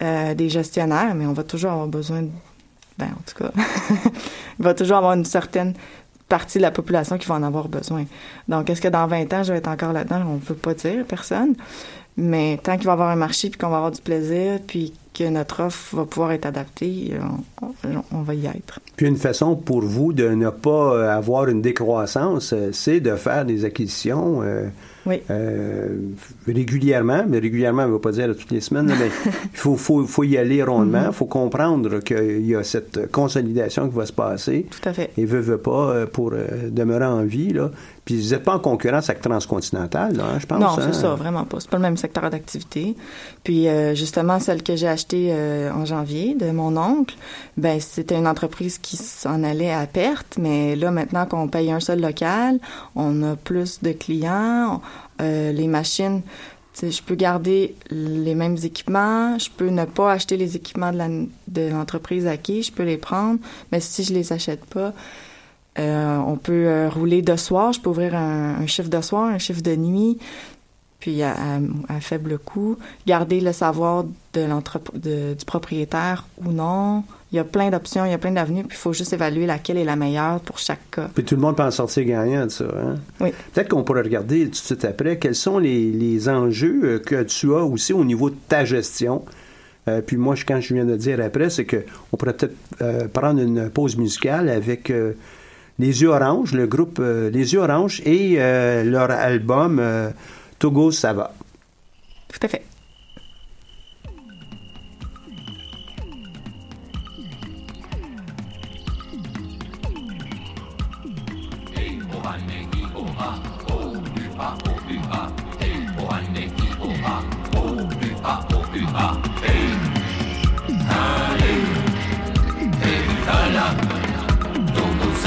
[0.00, 2.28] des gestionnaires, mais on va toujours avoir besoin de,
[2.98, 3.52] ben, en tout cas,
[4.58, 5.74] il va toujours avoir une certaine
[6.32, 8.06] partie de la population qui va en avoir besoin.
[8.48, 10.22] Donc, est-ce que dans 20 ans, je vais être encore là-dedans?
[10.26, 11.54] On ne peut pas dire, personne.
[12.16, 14.94] Mais tant qu'il va y avoir un marché, puis qu'on va avoir du plaisir, puis
[15.12, 17.12] que notre offre va pouvoir être adaptée,
[17.60, 18.80] on, va y être.
[18.96, 23.44] Puis une façon pour vous de ne pas avoir une décroissance, euh, c'est de faire
[23.44, 24.68] des acquisitions euh,
[25.06, 25.20] oui.
[25.30, 25.88] Euh,
[26.46, 30.04] régulièrement, mais régulièrement, on ne va pas dire toutes les semaines, mais il faut, faut,
[30.06, 31.02] faut, y aller rondement.
[31.02, 31.12] Il mm-hmm.
[31.12, 34.66] faut comprendre qu'il y a cette consolidation qui va se passer.
[34.70, 35.10] Tout à fait.
[35.16, 37.70] Et veut, veut pas, euh, pour euh, demeurer en vie, là.
[38.04, 40.60] Puis vous n'êtes pas en concurrence avec Transcontinental, là, je pense.
[40.60, 40.92] Non, c'est hein?
[40.92, 41.60] ça, vraiment pas.
[41.60, 42.96] C'est pas le même secteur d'activité.
[43.44, 45.32] Puis justement, celle que j'ai achetée
[45.72, 47.14] en janvier de mon oncle,
[47.56, 51.80] ben c'était une entreprise qui s'en allait à perte, mais là maintenant qu'on paye un
[51.80, 52.58] seul local,
[52.94, 54.80] on a plus de clients,
[55.20, 56.22] euh, les machines,
[56.80, 62.26] je peux garder les mêmes équipements, je peux ne pas acheter les équipements de l'entreprise
[62.26, 63.38] à qui, je peux les prendre,
[63.70, 64.92] mais si je les achète pas,
[65.78, 69.38] euh, on peut euh, rouler de soir, je peux ouvrir un, chiffre de soir, un
[69.38, 70.18] chiffre de nuit,
[71.00, 71.34] puis à,
[72.00, 74.04] faible coût, garder le savoir
[74.34, 78.62] de, du propriétaire ou non, il y a plein d'options, il y a plein d'avenues,
[78.62, 81.08] puis il faut juste évaluer laquelle est la meilleure pour chaque cas.
[81.14, 82.64] Puis tout le monde peut en sortir gagnant de ça.
[82.64, 82.96] Hein?
[83.20, 83.30] Oui.
[83.52, 87.54] Peut-être qu'on pourrait regarder tout de suite après quels sont les, enjeux euh, que tu
[87.54, 89.24] as aussi au niveau de ta gestion.
[89.88, 93.40] Euh, puis moi, quand je viens de dire après, c'est qu'on pourrait peut-être euh, prendre
[93.40, 94.92] une pause musicale avec
[95.82, 98.36] Les Yeux Oranges, le groupe Les Yeux Oranges et
[98.84, 99.82] leur album
[100.60, 101.34] Togo Ça va.
[102.28, 102.62] Tout à fait.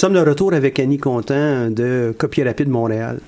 [0.00, 3.20] sommes de retour avec Annie Contant de Copier Rapide Montréal.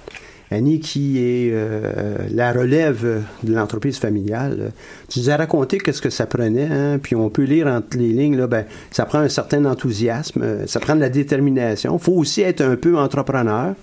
[0.50, 4.72] Annie, qui est euh, la relève de l'entreprise familiale.
[5.10, 8.08] Tu nous as raconté qu'est-ce que ça prenait, hein, puis on peut lire entre les
[8.08, 11.98] lignes, là, ben, ça prend un certain enthousiasme, ça prend de la détermination.
[11.98, 13.74] Il faut aussi être un peu entrepreneur.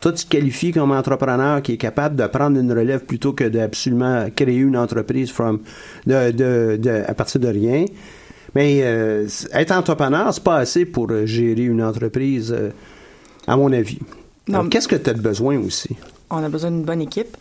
[0.00, 3.42] Toi, tu te qualifies comme entrepreneur qui est capable de prendre une relève plutôt que
[3.42, 5.58] d'absolument créer une entreprise from,
[6.06, 7.86] de, de, de, à partir de rien.
[8.56, 12.70] Mais euh, être entrepreneur, c'est pas assez pour euh, gérer une entreprise, euh,
[13.46, 13.98] à mon avis.
[14.70, 15.90] Qu'est-ce que tu as besoin aussi?
[16.30, 17.36] On a besoin d'une bonne équipe.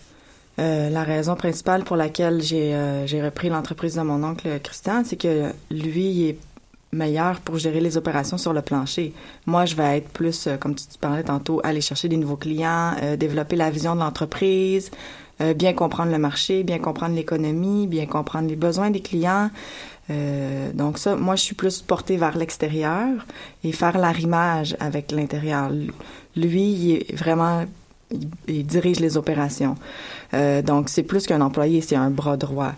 [0.59, 5.51] Euh, la raison principale pour laquelle j'ai repris l'entreprise de mon oncle Christian, c'est que
[5.71, 6.37] lui il est
[6.91, 9.13] meilleur pour gérer les opérations sur le plancher.
[9.45, 13.55] Moi, je vais être plus, comme tu parlais tantôt, aller chercher des nouveaux clients, développer
[13.55, 14.91] la vision de l'entreprise,
[15.39, 19.49] bien comprendre le marché, bien comprendre l'économie, bien comprendre les besoins des clients.
[20.73, 23.25] donc ça, moi, je suis plus portée vers l'extérieur
[23.63, 25.71] et faire l'arrimage avec l'intérieur.
[26.35, 27.65] Lui, il est vraiment
[28.47, 29.75] il, dirige les opérations.
[30.33, 32.73] Euh, donc, c'est plus qu'un employé, c'est un bras droit.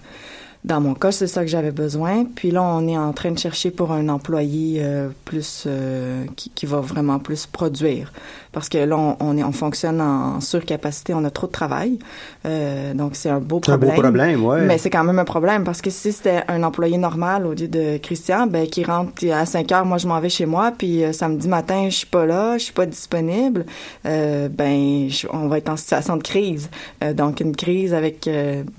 [0.64, 2.26] Dans mon cas, c'est ça que j'avais besoin.
[2.26, 6.50] Puis là, on est en train de chercher pour un employé euh, plus euh, qui,
[6.50, 8.12] qui, va vraiment plus produire
[8.52, 12.00] parce que là, on, est, on fonctionne en surcapacité, on a trop de travail.
[12.46, 13.92] Euh, donc, c'est un beau problème.
[13.92, 14.58] un beau problème, oui.
[14.66, 17.68] Mais c'est quand même un problème parce que si c'était un employé normal au lieu
[17.68, 21.04] de Christian, ben, qui rentre à 5 heures, moi, je m'en vais chez moi, puis
[21.12, 23.66] samedi matin, je suis pas là, je suis pas disponible,
[24.04, 26.70] ben, on va être en situation de crise.
[27.14, 28.28] Donc, une crise avec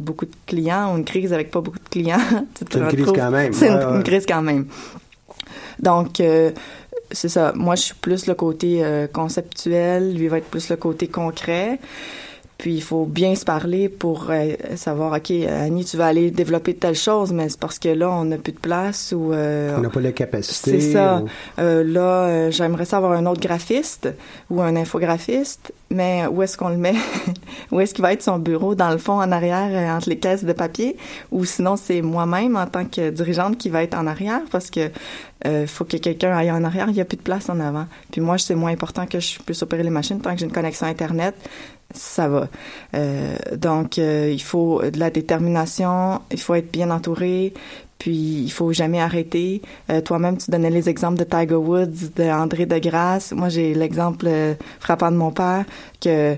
[0.01, 2.19] beaucoup de clients ou une crise avec pas beaucoup de clients.
[2.59, 3.53] c'est une crise quand même.
[3.53, 4.67] C'est une, crise quand même.
[5.81, 6.21] Donc,
[7.11, 7.53] c'est ça.
[7.55, 11.79] Moi, je suis plus le côté euh, conceptuel, lui va être plus le côté concret.
[12.59, 16.75] Puis il faut bien se parler pour euh, savoir, OK, Annie, tu vas aller développer
[16.75, 19.33] telle chose, mais c'est parce que là, on n'a plus de place ou...
[19.33, 20.81] Euh, on n'a pas la capacité.
[20.81, 21.23] C'est ça.
[21.61, 24.09] Euh, là, j'aimerais savoir un autre graphiste
[24.51, 26.97] ou un infographiste, mais où est-ce qu'on le met?
[27.71, 28.75] où est-ce qu'il va être son bureau?
[28.75, 30.97] Dans le fond, en arrière, entre les caisses de papier?
[31.31, 34.91] Ou sinon, c'est moi-même, en tant que dirigeante, qui va être en arrière parce que
[35.45, 37.87] il faut que quelqu'un aille en arrière, il n'y a plus de place en avant.
[38.11, 40.53] Puis moi, c'est moins important que je puisse opérer les machines tant que j'ai une
[40.53, 41.37] connexion Internet
[41.95, 42.49] ça va.
[42.95, 47.55] Euh, donc, euh, il faut de la détermination, il faut être bien entouré,
[47.99, 49.63] puis il faut jamais arrêter.
[49.91, 53.33] Euh, toi-même, tu donnais les exemples de Tiger Woods, de André de Grasse.
[53.33, 54.29] Moi, j'ai l'exemple
[54.81, 55.65] frappant de mon père
[56.01, 56.37] que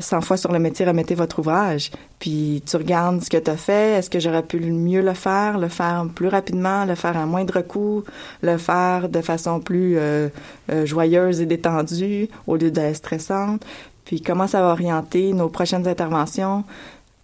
[0.00, 1.92] 100 fois sur le métier, remettez votre ouvrage.
[2.18, 3.92] Puis tu regardes ce que tu as fait.
[3.92, 7.60] Est-ce que j'aurais pu mieux le faire, le faire plus rapidement, le faire à moindre
[7.60, 8.02] coût,
[8.42, 9.98] le faire de façon plus
[10.84, 13.62] joyeuse et détendue au lieu d'être stressante
[14.06, 16.64] puis comment ça va orienter nos prochaines interventions?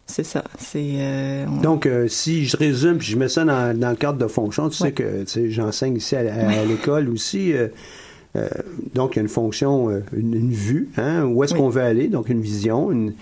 [0.07, 0.45] C'est ça.
[0.59, 4.27] C'est euh, donc euh, si je résume puis je mets ça dans, le cadre de
[4.27, 7.55] fonction, tu sais que j'enseigne ici à, l'école aussi.
[7.55, 7.69] Euh,
[8.95, 12.29] donc il y a une fonction, une, vue, hein, où est-ce qu'on veut aller, donc
[12.29, 13.15] une vision, une,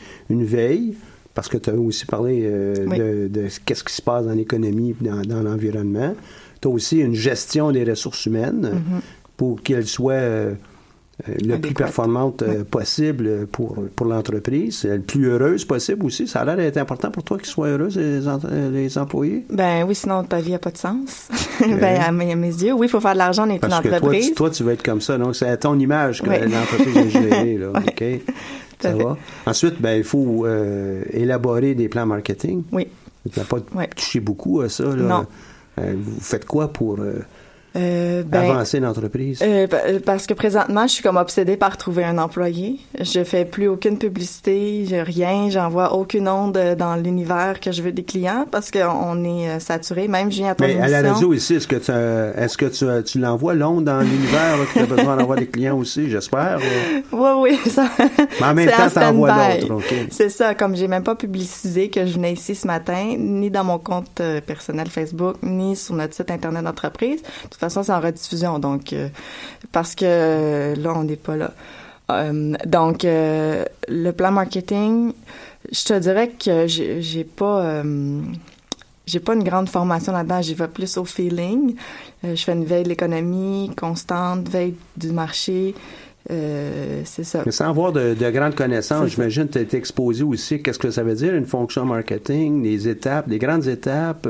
[0.44, 0.94] veille,
[1.34, 5.20] parce que tu as aussi parlé de, de qu'est-ce qui se passe dans l'économie, dans,
[5.22, 6.14] dans l'environnement.
[6.60, 9.00] Tu as aussi une gestion des ressources humaines mm-hmm.
[9.36, 10.54] pour qu'elles soient
[11.28, 16.26] euh, le plus performante euh, possible pour, pour l'entreprise, le plus heureuse possible aussi.
[16.26, 19.44] Ça a l'air d'être important pour toi qu'ils soient heureux, les, euh, les, employés?
[19.50, 21.28] Ben oui, sinon ta vie n'a pas de sens.
[21.60, 24.30] ben, à mes, yeux, oui, il faut faire de l'argent dans une entreprise.
[24.30, 25.18] Que toi, toi, tu vas être comme ça.
[25.18, 27.58] Donc, c'est à ton image que l'entreprise est gérée.
[27.58, 28.04] Là, OK?
[28.80, 29.16] Ça va?
[29.46, 30.46] Ensuite, ben, il faut
[31.12, 32.62] élaborer des plans marketing.
[32.72, 32.86] Oui.
[33.30, 33.58] Tu n'as pas
[33.94, 34.84] touché beaucoup à ça.
[34.84, 34.94] Là.
[34.96, 35.26] Non.
[35.76, 37.20] vous faites quoi pour euh,
[37.74, 39.40] ben, avancer l'entreprise?
[39.42, 42.80] Euh, euh, parce que présentement, je suis comme obsédée par trouver un employé.
[42.98, 48.02] Je fais plus aucune publicité, rien, j'envoie aucune onde dans l'univers que je veux des
[48.02, 50.08] clients parce qu'on est saturé.
[50.08, 52.66] Même je viens à ton Mais à la radio ici, est-ce que tu, est-ce que
[52.66, 56.58] tu, tu l'envoies l'onde dans l'univers que tu as besoin d'avoir des clients aussi, j'espère?
[57.12, 57.28] Oui,
[57.62, 57.88] oui, ça.
[57.98, 59.86] Mais en même temps, t'envoies l'autre.
[60.10, 63.64] C'est ça, comme j'ai même pas publicisé que je venais ici ce matin, ni dans
[63.64, 67.22] mon compte personnel Facebook, ni sur notre site internet d'entreprise
[67.60, 69.08] toute façon, c'est en rediffusion, donc euh,
[69.70, 71.52] parce que euh, là, on n'est pas là.
[72.10, 75.12] Euh, donc, le plan marketing,
[75.70, 77.82] je te dirais que j'ai pas
[79.06, 81.74] j'ai pas une grande formation là-dedans, j'y vais plus au feeling.
[82.22, 85.74] je fais une veille de l'économie constante, veille du marché.
[86.28, 87.42] c'est ça.
[87.44, 90.62] Mais sans avoir de, grandes connaissances, j'imagine que tu as été exposé aussi.
[90.62, 94.26] Qu'est-ce que ça veut dire, une fonction marketing, des étapes, des grandes étapes?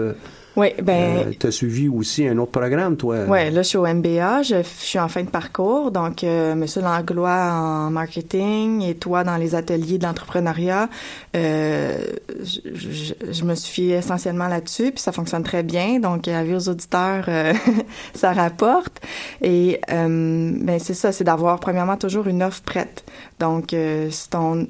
[0.56, 1.28] Oui, ben.
[1.28, 3.24] Euh, tu as suivi aussi un autre programme, toi?
[3.28, 5.92] Oui, là, je suis au MBA, je, suis en fin de parcours.
[5.92, 10.88] Donc, euh, Monsieur Langlois en marketing et toi dans les ateliers d'entrepreneuriat.
[11.36, 11.98] Euh,
[12.42, 16.00] je, me suis fiée essentiellement là-dessus, puis ça fonctionne très bien.
[16.00, 17.52] Donc, avis aux auditeurs, euh,
[18.14, 19.00] ça rapporte.
[19.42, 23.04] Et, ben, c'est ça, c'est d'avoir, premièrement, toujours une offre prête.
[23.38, 24.66] Donc, c'est ton.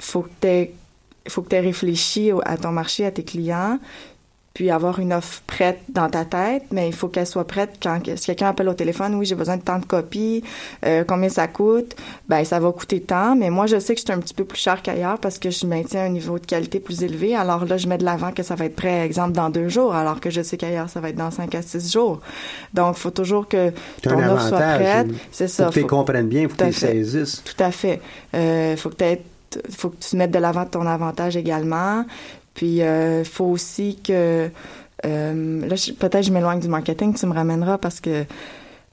[0.00, 0.70] Faut que tu
[1.26, 3.78] faut que tu aies réfléchi à ton marché, à tes clients,
[4.54, 7.98] puis avoir une offre prête dans ta tête, mais il faut qu'elle soit prête quand
[8.16, 10.44] si quelqu'un appelle au téléphone, oui, j'ai besoin de tant de copies,
[10.86, 11.96] euh, combien ça coûte,
[12.28, 14.58] ben ça va coûter tant, mais moi je sais que c'est un petit peu plus
[14.58, 17.88] cher qu'ailleurs parce que je maintiens un niveau de qualité plus élevé, alors là je
[17.88, 20.40] mets de l'avant que ça va être prêt, exemple, dans deux jours, alors que je
[20.40, 22.20] sais qu'ailleurs ça va être dans cinq à six jours.
[22.72, 25.08] Donc, il faut toujours que ton offre soit prête.
[25.30, 25.66] C'est ça.
[25.66, 27.42] Faut que tu comprennes bien, faut que tu saisisses.
[27.44, 28.00] Tout à fait.
[28.34, 29.20] Euh, faut que tu
[29.70, 32.04] faut que tu mettes de l'avant ton avantage également.
[32.54, 34.48] Puis, il euh, faut aussi que...
[35.04, 38.24] Euh, là, peut-être je m'éloigne du marketing, tu me ramèneras parce que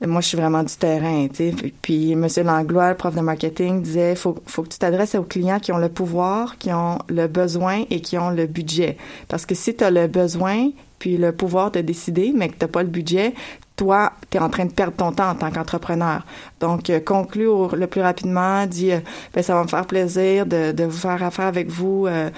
[0.06, 1.56] moi, je suis vraiment du terrain, tu sais.
[1.82, 2.28] Puis, M.
[2.44, 5.90] Langlois, prof de marketing, disait, faut, faut que tu t'adresses aux clients qui ont le
[5.90, 8.98] pouvoir, qui ont le besoin et qui ont le budget.
[9.28, 12.66] Parce que si tu as le besoin puis le pouvoir de décider, mais que tu
[12.66, 13.34] n'as pas le budget,
[13.82, 16.24] toi, tu es en train de perdre ton temps en tant qu'entrepreneur.
[16.60, 19.00] Donc, euh, conclure le plus rapidement, dis, euh,
[19.34, 22.30] ben, ça va me faire plaisir de, vous faire affaire avec vous euh,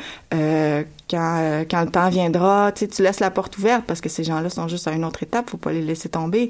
[1.10, 2.72] quand, le temps viendra.
[2.72, 5.50] Tu laisses la porte ouverte parce que ces gens-là sont juste à une autre étape,
[5.50, 6.50] faut pas les laisser tomber.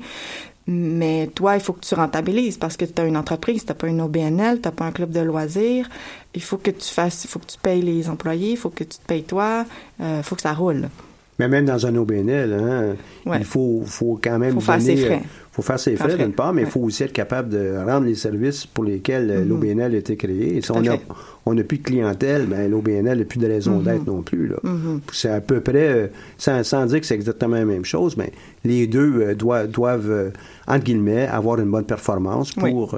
[0.68, 3.88] Mais toi, il faut que tu rentabilises parce que tu as une entreprise, tu pas
[3.88, 5.90] une OBNL, tu pas un club de loisirs.
[6.36, 8.84] Il faut que tu fasses, il faut que tu payes les employés, il faut que
[8.84, 9.66] tu te payes toi,
[10.00, 10.88] il faut que ça roule.
[11.40, 14.54] Mais même dans un OBNL, hein, il faut, faut quand même.
[14.54, 15.22] faut faire ses frais.
[15.24, 18.08] Il faut faire ses frais, d'une part, mais il faut aussi être capable de rendre
[18.08, 19.48] les services pour lesquels mm-hmm.
[19.48, 20.60] l'OBNL a été créé.
[20.62, 20.72] si
[21.46, 23.84] on n'a plus de clientèle, ben, l'OBNL n'a plus de raison mm-hmm.
[23.84, 24.50] d'être non plus.
[24.50, 25.00] Mm-hmm.
[25.12, 26.08] C'est à peu près, euh,
[26.40, 28.32] sans, sans, dire que c'est exactement la même chose, mais
[28.64, 30.30] les deux euh, doivent, doivent euh,
[30.68, 32.98] entre guillemets, avoir une bonne performance pour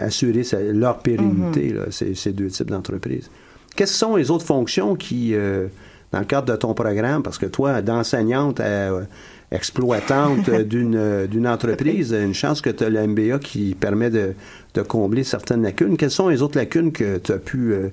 [0.00, 3.30] assurer leur pérennité, ces, deux types d'entreprises.
[3.76, 5.34] Quelles sont les autres fonctions qui
[6.14, 8.90] dans le cadre de ton programme, parce que toi, d'enseignante à
[9.50, 14.34] exploitante d'une, d'une entreprise, une chance que tu as le MBA qui permet de,
[14.86, 15.96] combler certaines lacunes.
[15.96, 17.88] Quelles sont les autres lacunes que tu as pu euh,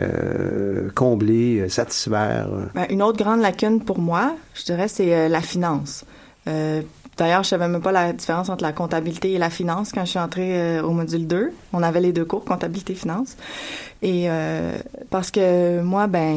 [0.00, 2.48] euh, combler, euh, satisfaire?
[2.74, 6.04] Ben, une autre grande lacune pour moi, je dirais, c'est la finance.
[7.16, 10.10] D'ailleurs, je savais même pas la différence entre la comptabilité et la finance quand je
[10.10, 11.52] suis entrée euh, au module 2.
[11.72, 13.36] On avait les deux cours, comptabilité et finance.
[14.02, 14.76] Et euh,
[15.08, 16.34] parce que moi, ben,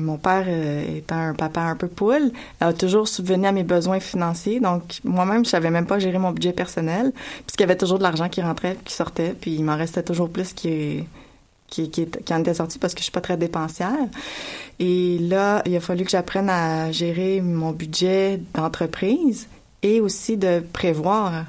[0.00, 4.00] mon père euh, étant un papa un peu poule, a toujours subvenu à mes besoins
[4.00, 4.58] financiers.
[4.58, 7.12] Donc, moi-même, je savais même pas gérer mon budget personnel,
[7.46, 10.30] puisqu'il y avait toujours de l'argent qui rentrait, qui sortait, puis il m'en restait toujours
[10.30, 11.04] plus qui
[11.68, 13.96] qui, qui, qui, en était sorti parce que je suis pas très dépensière.
[14.78, 19.48] Et là, il a fallu que j'apprenne à gérer mon budget d'entreprise
[19.82, 21.44] et aussi de prévoir.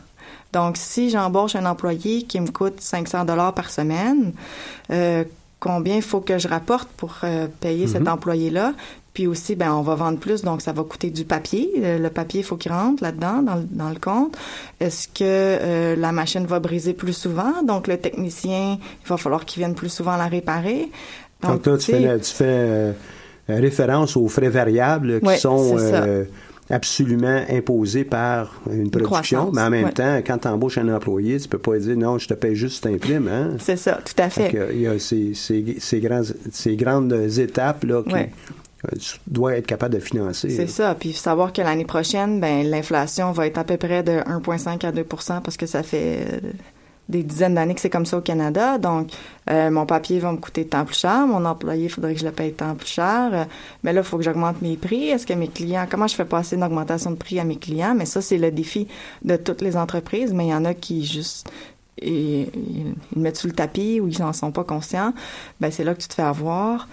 [0.54, 4.34] Donc, si j'embauche un employé qui me coûte 500 dollars par semaine,
[4.92, 5.24] euh,
[5.60, 8.10] combien il faut que je rapporte pour euh, payer cet mhm.
[8.10, 8.74] employé-là?
[9.16, 11.72] Puis aussi, ben, on va vendre plus, donc ça va coûter du papier.
[11.78, 14.36] Euh, le papier, il faut qu'il rentre là-dedans, dans, dans, le compte.
[14.80, 17.64] Est-ce que la machine va briser plus souvent?
[17.64, 20.90] Donc, le technicien, il va falloir qu'il vienne plus souvent la réparer.
[21.42, 22.94] Donc, là, tu fais, tu fais
[23.48, 25.78] référence aux frais variables qui sont
[26.70, 31.48] absolument imposé par une production, mais en même temps, quand tu embauches un employé, tu
[31.48, 33.28] peux pas dire non, je te paye juste t'imprimes.
[33.28, 33.58] Hein?
[33.60, 34.54] C'est ça, tout à fait.
[34.74, 38.16] il y a ces, ces, ces, grands, ces grandes étapes là qui
[39.00, 40.50] tu dois être capable de financer.
[40.50, 40.94] C'est ça.
[40.96, 44.92] Puis savoir que l'année prochaine, ben l'inflation va être à peu près de 1,5 à
[44.92, 46.42] 2% parce que ça fait
[47.10, 48.78] des dizaines d'années que c'est comme ça au Canada.
[48.78, 49.10] Donc,
[49.50, 51.28] euh, mon papier va me coûter tant plus cher.
[51.28, 53.30] Mon employé, il faudrait que je le paye tant plus cher.
[53.34, 53.46] Euh,
[53.84, 55.10] mais là, il faut que j'augmente mes prix.
[55.10, 57.94] Est-ce que mes clients, comment je fais passer une augmentation de prix à mes clients?
[57.96, 58.88] Mais ça, c'est le défi
[59.24, 60.34] de toutes les entreprises.
[60.34, 61.50] Mais il y en a qui juste
[62.02, 65.14] ils, ils mettent sous le tapis ou ils n'en sont pas conscients.
[65.60, 66.88] Ben, c'est là que tu te fais avoir.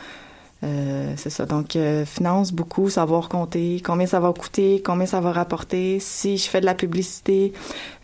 [0.62, 1.46] Euh, c'est ça.
[1.46, 6.00] Donc, euh, finance beaucoup, savoir compter, combien ça va coûter, combien ça va rapporter.
[6.00, 7.52] Si je fais de la publicité,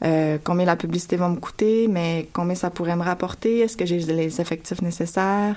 [0.05, 3.61] euh, combien la publicité va me coûter, mais combien ça pourrait me rapporter?
[3.61, 5.57] Est-ce que j'ai les effectifs nécessaires?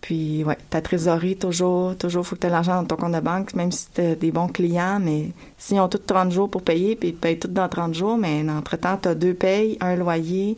[0.00, 3.20] Puis, ouais, ta trésorerie, toujours, toujours, faut que tu aies l'argent dans ton compte de
[3.20, 6.96] banque, même si tu des bons clients, mais s'ils ont tous 30 jours pour payer,
[6.96, 9.96] puis ils te payent tout dans 30 jours, mais entre-temps, tu as deux payes, un
[9.96, 10.56] loyer,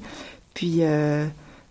[0.54, 0.82] puis...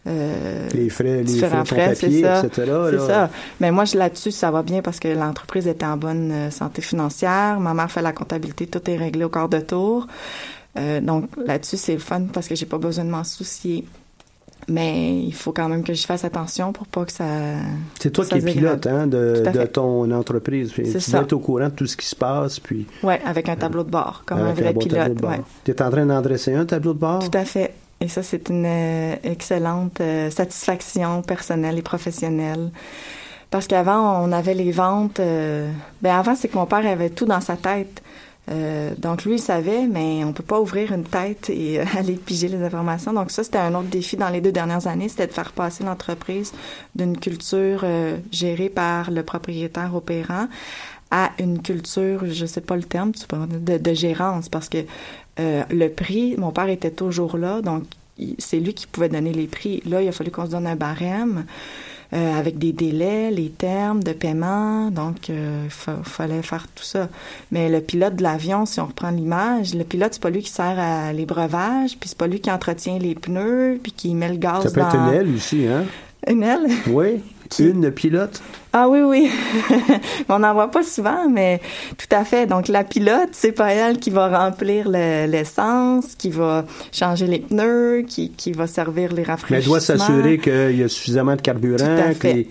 [0.07, 2.71] Euh, les frais, les frais, frais papier, etc.
[2.91, 3.29] C'est ça.
[3.59, 7.59] Mais moi, là-dessus, ça va bien parce que l'entreprise était en bonne euh, santé financière.
[7.59, 10.07] Ma mère fait la comptabilité, tout est réglé au quart de tour.
[10.77, 13.85] Euh, donc là-dessus, c'est le fun parce que j'ai pas besoin de m'en soucier.
[14.69, 17.25] Mais il faut quand même que je fasse attention pour pas que ça.
[17.99, 20.73] C'est toi qui es pilote hein, de, de ton entreprise.
[20.73, 22.59] tu dois être au courant de tout ce qui se passe.
[22.59, 25.21] Puis, oui, avec un tableau de bord, comme un vrai pilote.
[25.23, 25.41] Ouais.
[25.63, 27.29] Tu es en train d'endresser un tableau de bord?
[27.29, 27.73] Tout à fait.
[27.99, 32.71] Et ça, c'est une euh, excellente euh, satisfaction personnelle et professionnelle.
[33.49, 35.19] Parce qu'avant, on avait les ventes.
[35.19, 35.71] Euh,
[36.01, 38.01] ben avant, c'est que mon père avait tout dans sa tête.
[38.97, 42.61] donc lui, il savait, mais on peut pas ouvrir une tête et aller piger les
[42.61, 43.13] informations.
[43.13, 45.83] Donc ça, c'était un autre défi dans les deux dernières années, c'était de faire passer
[45.83, 46.53] l'entreprise
[46.95, 47.85] d'une culture
[48.31, 50.47] gérée par le propriétaire opérant
[51.11, 54.79] à une culture, je sais pas le terme, de, de gérance, parce que
[55.39, 57.83] euh, le prix, mon père était toujours là, donc
[58.39, 59.81] c'est lui qui pouvait donner les prix.
[59.85, 61.45] Là, il a fallu qu'on se donne un barème
[62.13, 67.09] euh, avec des délais, les termes de paiement, donc euh, il fallait faire tout ça.
[67.51, 70.49] Mais le pilote de l'avion, si on reprend l'image, le pilote, c'est pas lui qui
[70.49, 74.29] sert à les breuvages, puis c'est pas lui qui entretient les pneus, puis qui met
[74.29, 75.83] le gaz Ça peut être une aile aussi, hein?
[76.27, 76.67] Une aile?
[76.87, 77.21] Oui.
[77.59, 78.41] Une pilote?
[78.73, 79.29] Ah oui, oui.
[80.29, 81.61] on n'en voit pas souvent, mais
[81.97, 82.45] tout à fait.
[82.45, 88.03] Donc, la pilote, c'est pas elle qui va remplir l'essence, qui va changer les pneus,
[88.07, 89.57] qui, qui va servir les rafraîchissements.
[89.57, 92.47] Mais elle doit s'assurer qu'il y a suffisamment de carburant, que les,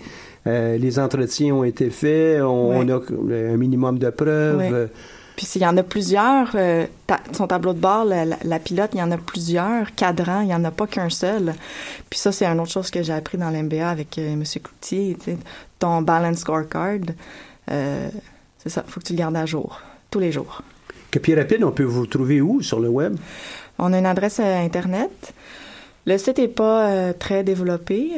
[0.47, 4.89] euh, les, entretiens ont été faits, on, a un minimum de preuves.
[5.37, 6.87] Puis s'il y en a plusieurs, euh,
[7.31, 10.65] son tableau de bord, la, pilote, il y en a plusieurs cadrans, il n'y en
[10.65, 11.53] a pas qu'un seul.
[12.09, 14.43] Puis ça, c'est une autre chose que j'ai appris dans l'MBA avec euh, M.
[14.43, 15.15] Cloutier.
[15.77, 17.13] Ton balance scorecard,
[17.69, 18.09] euh,
[18.57, 19.79] c'est ça, il faut que tu le gardes à jour,
[20.09, 20.63] tous les jours.
[21.11, 23.15] Puis rapide, on peut vous trouver où sur le web?
[23.77, 25.33] On a une adresse Internet.
[26.07, 28.11] Le site n'est pas très développé,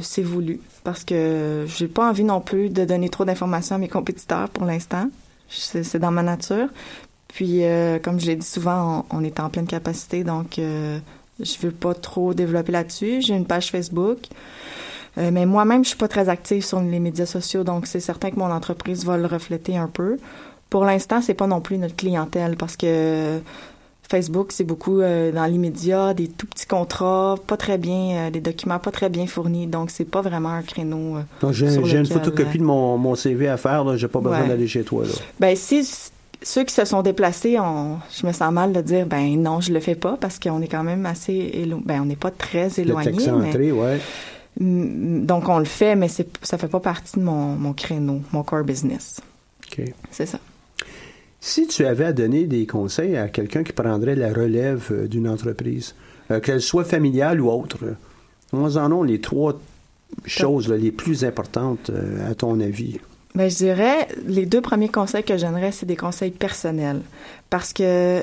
[0.00, 3.88] c'est voulu, parce que j'ai pas envie non plus de donner trop d'informations à mes
[3.88, 5.08] compétiteurs pour l'instant.
[5.56, 6.68] C'est dans ma nature.
[7.28, 10.98] Puis, euh, comme je l'ai dit souvent, on, est en pleine capacité, donc euh,
[11.40, 13.22] je veux pas trop développer là-dessus.
[13.22, 14.18] J'ai une page Facebook.
[15.18, 18.30] Euh, mais moi-même, je suis pas très active sur les médias sociaux, donc c'est certain
[18.30, 20.18] que mon entreprise va le refléter un peu.
[20.70, 23.40] Pour l'instant, c'est pas non plus notre clientèle parce que
[24.08, 28.40] Facebook, c'est beaucoup euh, dans l'immédiat, des tout petits contrats, pas très bien, euh, des
[28.40, 29.66] documents pas très bien fournis.
[29.66, 31.16] Donc, c'est pas vraiment un créneau.
[31.16, 34.84] Euh, j'ai une photocopie de mon, mon, CV à faire, j'ai pas besoin d'aller chez
[34.84, 35.04] toi.
[35.04, 35.12] Là.
[35.40, 35.88] Ben, si
[36.42, 39.72] ceux qui se sont déplacés, on, je me sens mal de dire, ben non, je
[39.72, 41.82] le fais pas parce qu'on est quand même assez éloigné.
[41.86, 43.16] Ben, on n'est pas très éloigné.
[43.40, 43.72] Mais...
[43.72, 44.00] ouais.
[44.60, 48.64] Donc, on le fait, mais ça fait pas partie de mon, mon créneau, mon core
[48.64, 49.20] business.
[49.66, 49.86] OK.
[50.10, 50.38] C'est ça.
[51.46, 55.28] Si tu avais à donner des conseils à quelqu'un qui prendrait la relève euh, d'une
[55.28, 55.94] entreprise,
[56.30, 57.80] euh, qu'elle soit familiale ou autre,
[58.54, 59.60] nous en ont les trois
[60.24, 62.98] choses les plus importantes euh, à ton avis?
[63.34, 67.02] Bien, je dirais, les deux premiers conseils que je donnerais, c'est des conseils personnels.
[67.50, 68.22] Parce que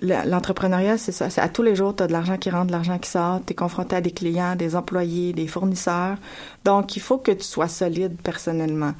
[0.00, 1.28] l'entrepreneuriat, c'est ça.
[1.36, 3.42] À tous les jours, tu as de l'argent qui rentre, de l'argent qui sort.
[3.46, 6.16] Tu es confronté à des clients, des employés, des fournisseurs.
[6.64, 8.94] Donc, il faut que tu sois solide personnellement.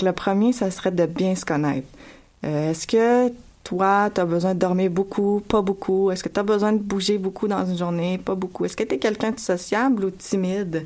[0.00, 1.88] Le premier, ça serait de bien se connaître.
[2.44, 3.32] Euh, est-ce que
[3.64, 6.10] toi, tu as besoin de dormir beaucoup, pas beaucoup?
[6.10, 8.64] Est-ce que tu as besoin de bouger beaucoup dans une journée, pas beaucoup?
[8.64, 10.84] Est-ce que tu es quelqu'un de sociable ou timide?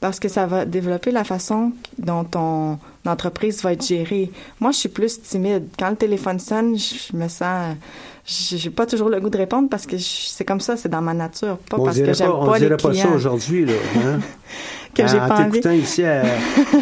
[0.00, 4.30] Parce que ça va développer la façon dont ton entreprise va être gérée.
[4.60, 5.66] Moi, je suis plus timide.
[5.76, 7.76] Quand le téléphone sonne, je me sens
[8.24, 11.14] j'ai pas toujours le goût de répondre parce que c'est comme ça, c'est dans ma
[11.14, 12.74] nature, pas parce que j'aime pas, pas les clients.
[12.74, 13.72] On dirait pas ça aujourd'hui, là.
[13.96, 14.20] Hein?
[14.94, 16.22] que j'ai pas En t'écoutant ici à,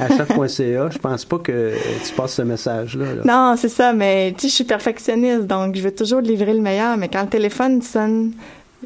[0.01, 1.73] à chat.ca, je pense pas que
[2.05, 3.07] tu passes ce message-là.
[3.25, 6.61] Non, c'est ça, mais tu sais, je suis perfectionniste, donc je veux toujours livrer le
[6.61, 8.33] meilleur, mais quand le téléphone sonne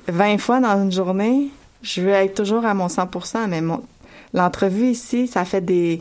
[0.09, 1.49] 20 fois dans une journée,
[1.83, 3.83] je veux être toujours à mon 100% mais mon,
[4.33, 6.01] l'entrevue ici, ça fait des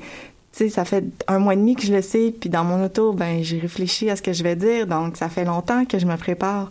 [0.57, 3.13] sais, ça fait un mois et demi que je le sais, puis dans mon auto,
[3.13, 6.05] ben j'ai réfléchi à ce que je vais dire, donc ça fait longtemps que je
[6.05, 6.69] me prépare.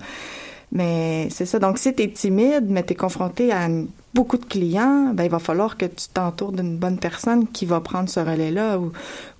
[0.72, 1.58] Mais c'est ça.
[1.58, 3.68] Donc, si tu es timide, mais tu es confronté à
[4.14, 7.80] beaucoup de clients, ben, il va falloir que tu t'entoures d'une bonne personne qui va
[7.80, 8.78] prendre ce relais-là.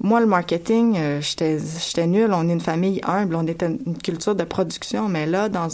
[0.01, 2.31] Moi, le marketing, euh, j'étais nul.
[2.33, 3.35] On est une famille humble.
[3.35, 5.09] On était une culture de production.
[5.09, 5.69] Mais là, dans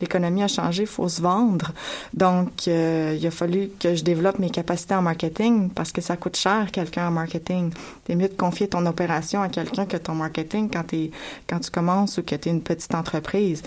[0.00, 1.72] l'économie a changé, il faut se vendre.
[2.14, 6.16] Donc, euh, il a fallu que je développe mes capacités en marketing parce que ça
[6.16, 7.70] coûte cher, quelqu'un en marketing.
[8.06, 11.10] C'est mieux de confier ton opération à quelqu'un que ton marketing quand, es,
[11.46, 13.62] quand tu commences ou que tu es une petite entreprise.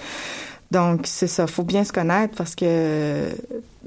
[0.71, 1.47] Donc, c'est ça.
[1.47, 3.25] faut bien se connaître parce que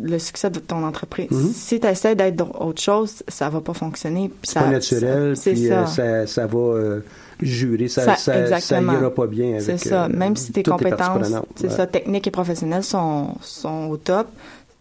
[0.02, 1.52] le succès de ton entreprise, mhm.
[1.54, 4.30] si tu essaies d'être autre chose, ça va pas fonctionner.
[4.42, 6.26] C'est pas naturel, ça, puis euh, ça.
[6.26, 6.46] ça.
[6.46, 7.00] va euh,
[7.40, 10.04] jurer, ça, ça, ça, ira pas bien avec C'est ça.
[10.04, 14.28] Euh, Même si tes compétences, c'est ça, techniques et professionnelles sont, sont au top,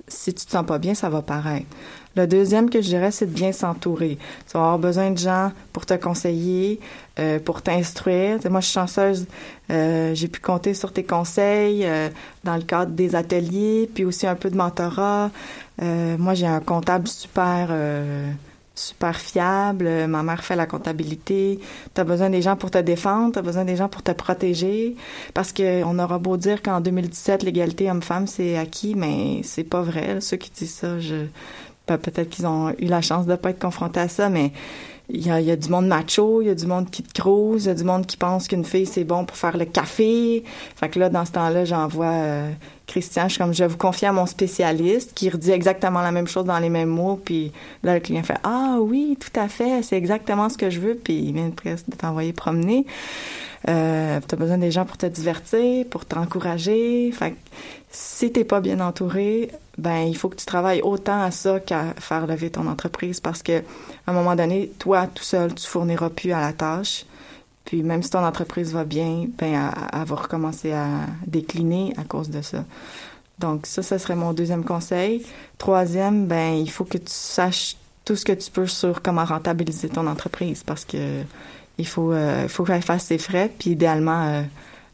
[0.08, 1.68] si tu te sens pas bien, ça va paraître.
[2.16, 4.18] Le deuxième que je dirais, c'est de bien s'entourer.
[4.48, 6.80] Tu vas avoir besoin de gens pour te conseiller,
[7.20, 8.38] euh, pour t'instruire.
[8.50, 9.26] Moi, je suis chanceuse,
[9.72, 12.10] euh, j'ai pu compter sur tes conseils euh,
[12.44, 15.32] dans le cadre des ateliers, puis aussi un peu de mentorat.
[15.82, 17.72] moi, j'ai un comptable super
[18.76, 20.08] super fiable.
[20.08, 21.60] Ma mère fait la comptabilité.
[21.94, 24.96] Tu besoin des gens pour te défendre, tu besoin des gens pour te protéger.
[25.34, 30.22] Parce qu'on aura beau dire qu'en 2017, l'égalité homme-femme, c'est acquis, mais c'est pas vrai.
[30.22, 31.28] Ceux qui disent ça, je
[31.86, 34.52] peut-être qu'ils ont eu la chance de pas être confrontés à ça, mais
[35.10, 37.14] il y a, y a, du monde macho, il y a du monde qui te
[37.20, 39.66] crouse, il y a du monde qui pense qu'une fille, c'est bon pour faire le
[39.66, 40.44] café.
[40.76, 42.52] Fait que là, dans ce temps-là, j'envoie euh,
[42.88, 46.28] Christian, je suis comme, je vous confier à mon spécialiste qui redit exactement la même
[46.28, 47.20] chose dans les mêmes mots.
[47.24, 50.80] Puis là, le client fait, ah oui, tout à fait, c'est exactement ce que je
[50.80, 50.96] veux.
[50.96, 52.86] Puis il vient presque de t'envoyer promener.
[53.70, 57.12] Euh, tu as besoin des gens pour te divertir, pour t'encourager.
[57.14, 57.38] Fait que
[57.90, 61.94] si t'es pas bien entouré, ben il faut que tu travailles autant à ça qu'à
[61.98, 66.10] faire lever ton entreprise parce que à un moment donné, toi tout seul, tu fourniras
[66.10, 67.06] plus à la tâche.
[67.66, 70.88] Puis même si ton entreprise va bien, ben elle, va recommencer à
[71.26, 72.66] décliner à cause de ça.
[73.40, 75.26] Donc ça, ce serait mon deuxième conseil.
[75.58, 79.90] Troisième, ben il faut que tu saches tout ce que tu peux sur comment rentabiliser
[79.90, 81.24] ton entreprise parce que
[81.78, 84.44] il faut, euh, faut qu'elle fasse ses frais, puis idéalement euh,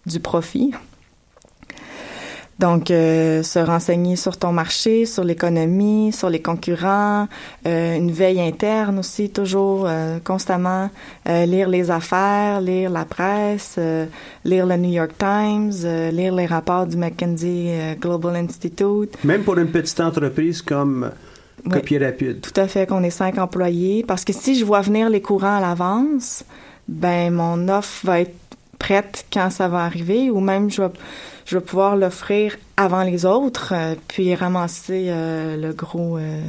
[0.06, 0.72] du profit.
[2.60, 7.30] Donc, euh, se renseigner sur ton marché, sur l'économie, sur les concurrents,
[7.66, 10.90] euh, une veille interne aussi, toujours, euh, constamment,
[11.26, 13.80] lire les affaires, lire la presse,
[14.44, 15.72] lire le New York Times,
[16.12, 19.16] lire les rapports du McKinsey Global Institute.
[19.24, 21.12] Même pour une petite entreprise comme
[21.70, 22.42] Copier Rapide.
[22.42, 24.04] Tout à fait, qu'on est cinq employés.
[24.08, 26.44] Parce que si je vois venir les courants à l'avance,
[26.88, 28.36] ben mon offre va être
[28.80, 30.90] prête quand ça va arriver, ou même je vais
[31.50, 36.42] je vais pouvoir l'offrir avant les autres, euh, puis ramasser euh, le gros euh,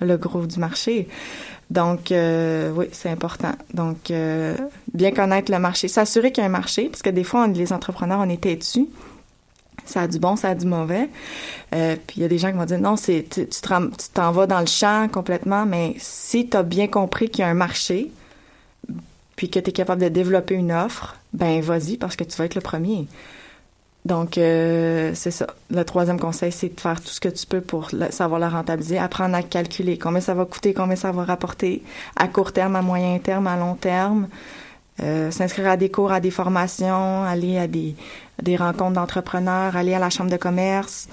[0.00, 1.06] le gros du marché.
[1.68, 3.52] Donc oui, c'est important.
[3.74, 4.10] Donc
[4.94, 7.74] bien connaître le marché, s'assurer qu'il y a un marché, parce que des fois les
[7.74, 8.88] entrepreneurs on est têtus.
[9.84, 11.10] Ça a du bon, ça a du mauvais.
[11.70, 13.46] puis il y a des gens qui vont dire non, c'est tu
[14.14, 17.48] t'en vas dans le champ complètement, mais si tu as bien compris qu'il y a
[17.48, 18.10] un marché,
[19.36, 22.46] puis que tu es capable de développer une offre, ben vas-y parce que tu vas
[22.46, 23.08] être le premier.
[24.04, 25.46] Donc, euh, c'est ça.
[25.70, 28.98] Le troisième conseil, c'est de faire tout ce que tu peux pour savoir la rentabiliser,
[28.98, 31.82] apprendre à calculer combien ça va coûter, combien ça va rapporter
[32.16, 34.28] à court terme, à moyen terme, à long terme.
[35.02, 37.94] Euh, s'inscrire à des cours, à des formations, aller à des,
[38.42, 41.08] des rencontres d'entrepreneurs, aller à la chambre de commerce.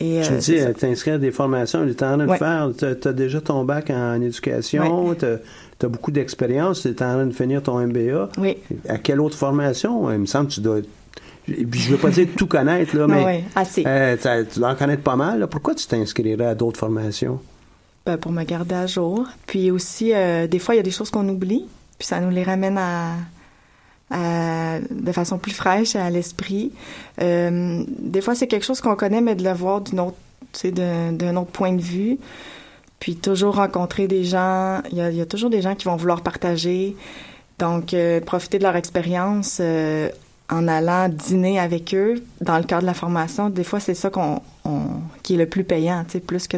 [0.00, 3.12] Et, Je euh, dis, t'inscrire à des formations, tu en train de faire, tu as,
[3.12, 7.62] déjà ton bac en éducation, tu as, beaucoup d'expérience, tu es en train de finir
[7.62, 8.30] ton MBA.
[8.38, 8.56] Oui.
[8.88, 10.10] À quelle autre formation?
[10.10, 10.80] Il me semble que tu dois
[11.48, 13.84] je veux pas dire tout connaître, là, mais oui, assez.
[13.86, 14.16] Euh,
[14.50, 15.46] tu dois en connaître pas mal.
[15.48, 17.40] Pourquoi tu t'inscrirais à d'autres formations?
[18.06, 19.26] Ben, pour me garder à jour.
[19.46, 21.66] Puis aussi, euh, des fois, il y a des choses qu'on oublie,
[21.98, 23.14] puis ça nous les ramène à,
[24.90, 26.72] de façon plus fraîche à l'esprit.
[27.20, 30.16] Euh, des fois, c'est quelque chose qu'on connaît, mais de le voir d'une autre,
[30.62, 32.18] d'un autre point de vue.
[33.00, 34.80] Puis toujours rencontrer des gens.
[34.92, 36.96] Il y a, il y a toujours des gens qui vont vouloir partager.
[37.58, 39.60] Donc, profiter de leur expérience
[40.50, 44.10] en allant dîner avec eux dans le cadre de la formation, des fois c'est ça
[44.10, 44.40] qu'on
[45.22, 46.56] qui est le plus payant, tu sais, plus que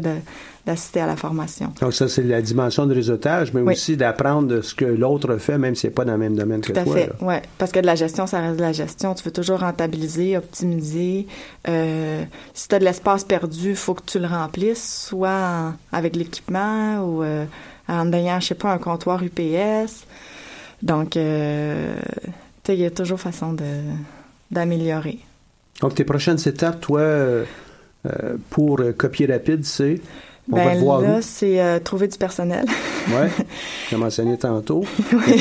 [0.65, 1.73] d'assister à la formation.
[1.81, 5.59] Donc ça c'est la dimension de réseautage, mais aussi d'apprendre de ce que l'autre fait,
[5.59, 6.83] même si c'est pas dans le même domaine que toi.
[6.83, 9.15] Tout à fait, ouais, parce que de la gestion ça reste de la gestion.
[9.15, 11.27] Tu veux toujours rentabiliser, optimiser.
[11.69, 12.25] Euh,
[12.55, 17.05] si tu as de l'espace perdu, il faut que tu le remplisses, soit avec l'équipement
[17.05, 17.45] ou euh,
[17.89, 20.07] en ayant, je sais pas, un comptoir UPS.
[20.83, 21.97] Donc euh,
[22.75, 23.65] il y a toujours façon de,
[24.51, 25.19] d'améliorer.
[25.81, 27.45] Donc, tes prochaines étapes, toi, euh,
[28.07, 30.01] euh, pour euh, copier rapide, c'est?
[30.51, 32.65] On ben, voir là, c'est trouver du personnel.
[33.09, 33.45] oui,
[33.91, 34.85] j'ai mentionné tantôt.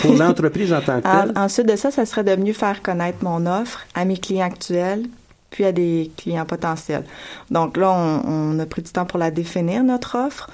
[0.02, 1.32] Pour l'entreprise en tant que telle?
[1.36, 5.04] ensuite de ça, ça serait de mieux faire connaître mon offre à mes clients actuels,
[5.52, 7.04] puis à des clients potentiels.
[7.52, 10.50] Donc là, on, on a pris du temps pour la définir, notre offre.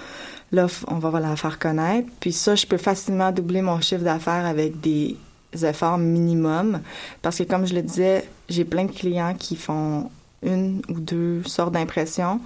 [0.51, 2.09] Là, on va la faire connaître.
[2.19, 5.15] Puis ça, je peux facilement doubler mon chiffre d'affaires avec des
[5.54, 6.82] efforts minimum.
[7.22, 10.10] Parce que, comme je le disais, j'ai plein de clients qui font
[10.43, 12.39] une ou deux sortes d'impressions.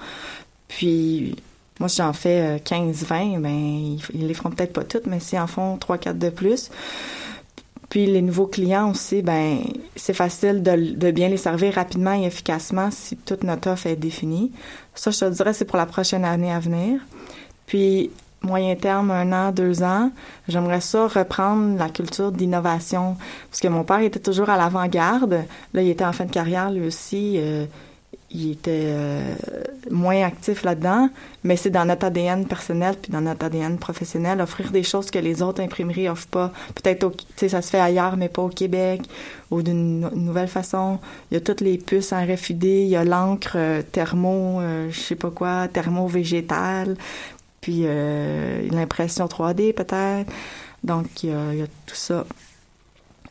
[0.67, 1.35] Puis,
[1.79, 5.19] moi, si j'en fais 15, euh, 20, ben, ils, les feront peut-être pas toutes, mais
[5.19, 6.69] s'ils en font 3, 4 de plus.
[7.89, 9.59] Puis, les nouveaux clients aussi, ben,
[9.95, 13.95] c'est facile de, de, bien les servir rapidement et efficacement si toute notre offre est
[13.95, 14.51] définie.
[14.95, 16.99] Ça, je te dirais, c'est pour la prochaine année à venir.
[17.67, 18.09] Puis,
[18.45, 20.11] moyen terme, un an, deux ans,
[20.47, 23.17] j'aimerais ça reprendre la culture d'innovation.
[23.49, 25.43] Parce que mon père était toujours à l'avant-garde.
[25.73, 27.35] Là, il était en fin de carrière, lui aussi.
[27.37, 27.65] Euh,
[28.31, 29.35] il était euh,
[29.91, 31.09] moins actif là-dedans,
[31.43, 35.19] mais c'est dans notre ADN personnel puis dans notre ADN professionnel, offrir des choses que
[35.19, 36.51] les autres imprimeries offrent pas.
[36.73, 39.03] Peut-être, tu sais, ça se fait ailleurs, mais pas au Québec,
[39.51, 40.99] ou d'une nouvelle façon.
[41.31, 44.99] Il y a toutes les puces en RFID, il y a l'encre euh, thermo, je
[44.99, 46.97] sais pas quoi, thermo-végétal
[47.65, 50.31] puis euh, l'impression 3D peut-être.
[50.83, 52.23] Donc, il y, a, tout ça.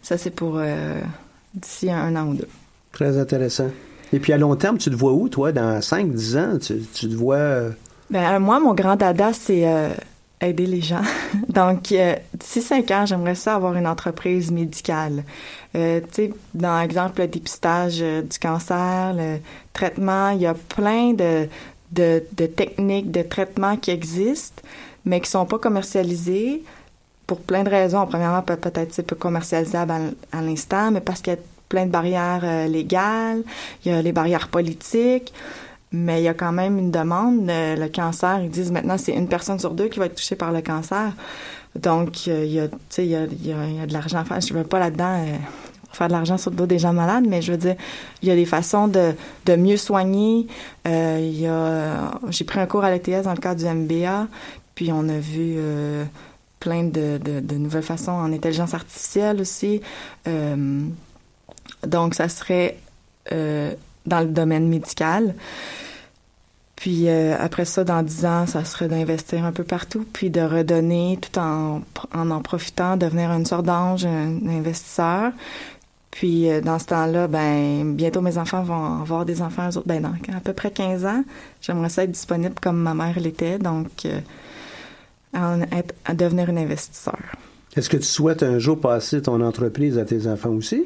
[0.03, 1.01] Ça, c'est pour euh,
[1.55, 2.49] d'ici un, an ou deux.
[2.91, 3.68] Très intéressant.
[4.12, 6.59] Et puis, à long terme, tu te vois où, toi, dans 5-10 ans?
[6.59, 7.37] Tu, te vois...
[7.37, 7.70] Euh,
[8.11, 9.72] ben, moi, mon grand dada, c'est
[10.41, 11.03] aider les gens.
[11.49, 11.95] Donc,
[12.35, 15.22] d'ici 5 ans, j'aimerais ça avoir une entreprise médicale.
[15.74, 15.80] tu
[16.11, 19.39] sais, dans l'exemple, le dépistage du cancer, le
[19.72, 21.47] traitement, il y a plein de
[21.95, 24.62] de, de techniques de traitement qui existent,
[25.05, 26.62] mais qui sont pas commercialisées
[27.26, 28.07] pour plein de raisons.
[28.07, 29.92] Premièrement, peut-être c'est peu commercialisable
[30.32, 33.42] à, l'instant, mais parce qu'il y a plein de barrières euh, légales,
[33.84, 35.32] il y a les barrières politiques,
[35.92, 37.49] mais il y a quand même une demande.
[37.49, 40.36] Euh, le cancer, ils disent maintenant c'est une personne sur deux qui va être touchée
[40.36, 41.12] par le cancer.
[41.74, 42.68] Donc, il y a,
[42.99, 44.40] il y a, il y a, de l'argent à faire.
[44.40, 45.24] Je ne veux pas là-dedans
[45.95, 47.76] euh, faire de l'argent sur le dos des gens malades, mais je veux dire,
[48.22, 49.12] il y a des façons de,
[49.47, 50.47] de mieux soigner.
[50.86, 54.28] Euh, j'ai pris un cours à l'ETS dans le cadre du MBA,
[54.74, 55.57] Puis on a vu
[56.61, 59.80] plein de, de, nouvelles façons en intelligence artificielle aussi.
[61.86, 62.78] donc, ça serait
[63.30, 65.34] dans le domaine médical.
[66.76, 70.40] Puis euh, après ça, dans dix ans, ça serait d'investir un peu partout, puis de
[70.40, 71.82] redonner tout en
[72.12, 75.32] en, en profitant, devenir une sorte d'ange, un, investisseur.
[76.15, 79.89] Puis euh, dans ce temps-là, ben bientôt mes enfants vont avoir des enfants, eux autres,
[79.89, 81.25] ben dans à peu près 15 ans.
[81.61, 84.21] J'aimerais ça être disponible comme ma mère l'était, donc euh,
[85.33, 87.19] à, être, à devenir un investisseur.
[87.75, 90.85] Est-ce que tu souhaites un jour passer ton entreprise à tes enfants aussi?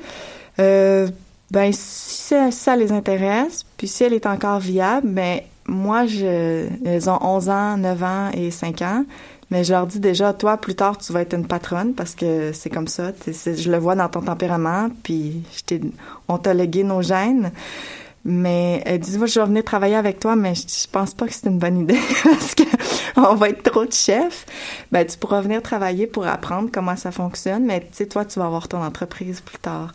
[0.61, 1.09] Euh,
[1.51, 7.11] ben si ça, les intéresse, puis si elle est encore viable, ben moi, je, ils
[7.11, 9.05] ont 11 ans, 9 ans et 5 ans.
[9.51, 12.53] Mais je leur dis déjà, toi, plus tard, tu vas être une patronne parce que
[12.53, 13.13] c'est comme ça.
[13.27, 15.77] je le vois dans ton tempérament, puis je
[16.29, 17.51] on t'a légué nos gènes.
[18.25, 21.33] Mais elle dit, moi, je vais venir travailler avec toi, mais je, pense pas que
[21.33, 22.65] c'est une bonne idée parce que
[23.17, 24.45] on va être trop de chefs.
[24.93, 28.39] Ben, tu pourras venir travailler pour apprendre comment ça fonctionne, mais tu sais, toi, tu
[28.39, 29.95] vas avoir ton entreprise plus tard.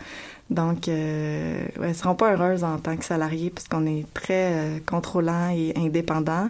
[0.50, 4.80] Donc, euh, elles seront pas heureuses en tant que salariées parce qu'on est très euh,
[4.86, 6.50] contrôlant et indépendant.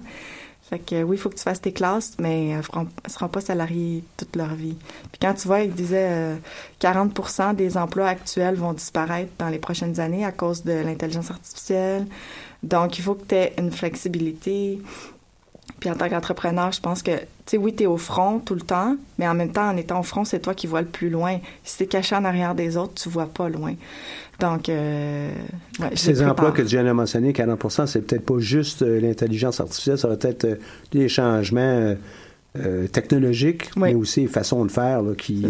[0.70, 3.42] Fait que oui, il faut que tu fasses tes classes, mais elles ne seront pas
[3.42, 4.78] salariées toute leur vie.
[5.12, 6.36] Puis quand tu vois, il disait euh,
[6.80, 12.08] 40% des emplois actuels vont disparaître dans les prochaines années à cause de l'intelligence artificielle.
[12.64, 14.80] Donc, il faut que tu aies une flexibilité,
[15.80, 18.56] puis en tant qu'entrepreneur, je pense que, tu sais, oui, tu es au front tout
[18.56, 20.88] le temps, mais en même temps, en étant au front, c'est toi qui vois le
[20.88, 21.40] plus loin.
[21.64, 23.74] Si tu es caché en arrière des autres, tu vois pas loin.
[24.40, 25.30] Donc, euh,
[25.96, 29.98] Ces emplois que tu viens de mentionner, 40% c'est peut-être pas juste euh, l'intelligence artificielle,
[29.98, 30.56] ça va être euh,
[30.92, 31.96] des changements
[32.92, 35.48] technologiques, mais aussi façons de faire qui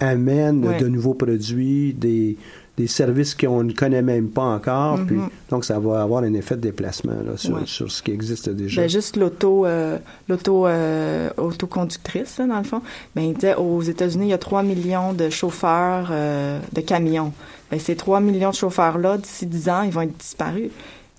[0.00, 2.38] amènent de nouveaux produits, des
[2.80, 4.98] des services qu'on ne connaît même pas encore.
[5.06, 5.28] puis, mhm.
[5.50, 8.82] donc, ça va avoir un effet de déplacement sur, sur, ce qui existe déjà.
[8.82, 12.82] Ben, juste l'auto euh, l'auto euh, autoconductrice, dans le fond.
[13.14, 17.32] Ben, aux États-Unis, il y a 3 millions de chauffeurs euh, de camions.
[17.70, 20.70] Ben, ces 3 millions de chauffeurs-là, d'ici 10 ans, ils vont être disparus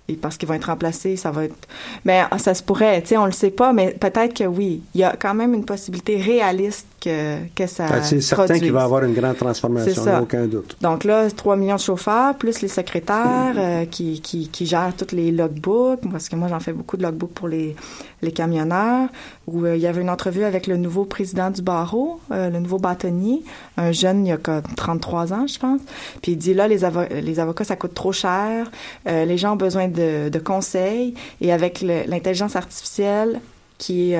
[0.08, 1.68] et parce qu'ils vont être remplacés, ça va être.
[2.04, 4.82] Mais ah, ça se pourrait, tu sais, on le sait pas, mais peut-être que oui.
[4.94, 7.86] Il y a quand même une possibilité réaliste que, que ça.
[7.90, 10.76] Ah, c'est certain qu'il va y avoir une grande transformation, aucun doute.
[10.80, 15.14] Donc là, 3 millions de chauffeurs, plus les secrétaires euh, qui, qui, qui, gèrent tous
[15.14, 17.74] les logbooks, parce que moi, j'en fais beaucoup de logbooks pour les,
[18.22, 19.08] les camionneurs,
[19.46, 22.60] où euh, il y avait une entrevue avec le nouveau président du barreau, euh, le
[22.60, 23.42] nouveau bâtonnier,
[23.76, 24.38] un jeune, il y a
[24.76, 25.80] 33 ans, je pense.
[26.22, 26.80] Puis il dit là, les,
[27.20, 28.70] les avocats, ça coûte trop cher,
[29.06, 33.40] les gens ont besoin de, de conseils, et avec l'intelligence artificielle
[33.78, 34.18] qui est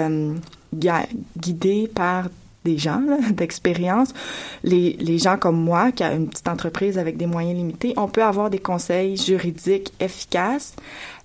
[1.37, 2.25] guidée par
[2.65, 4.13] des gens d'expérience,
[4.63, 8.09] les, les gens comme moi qui a une petite entreprise avec des moyens limités, on
[8.09, 10.75] peut avoir des conseils juridiques efficaces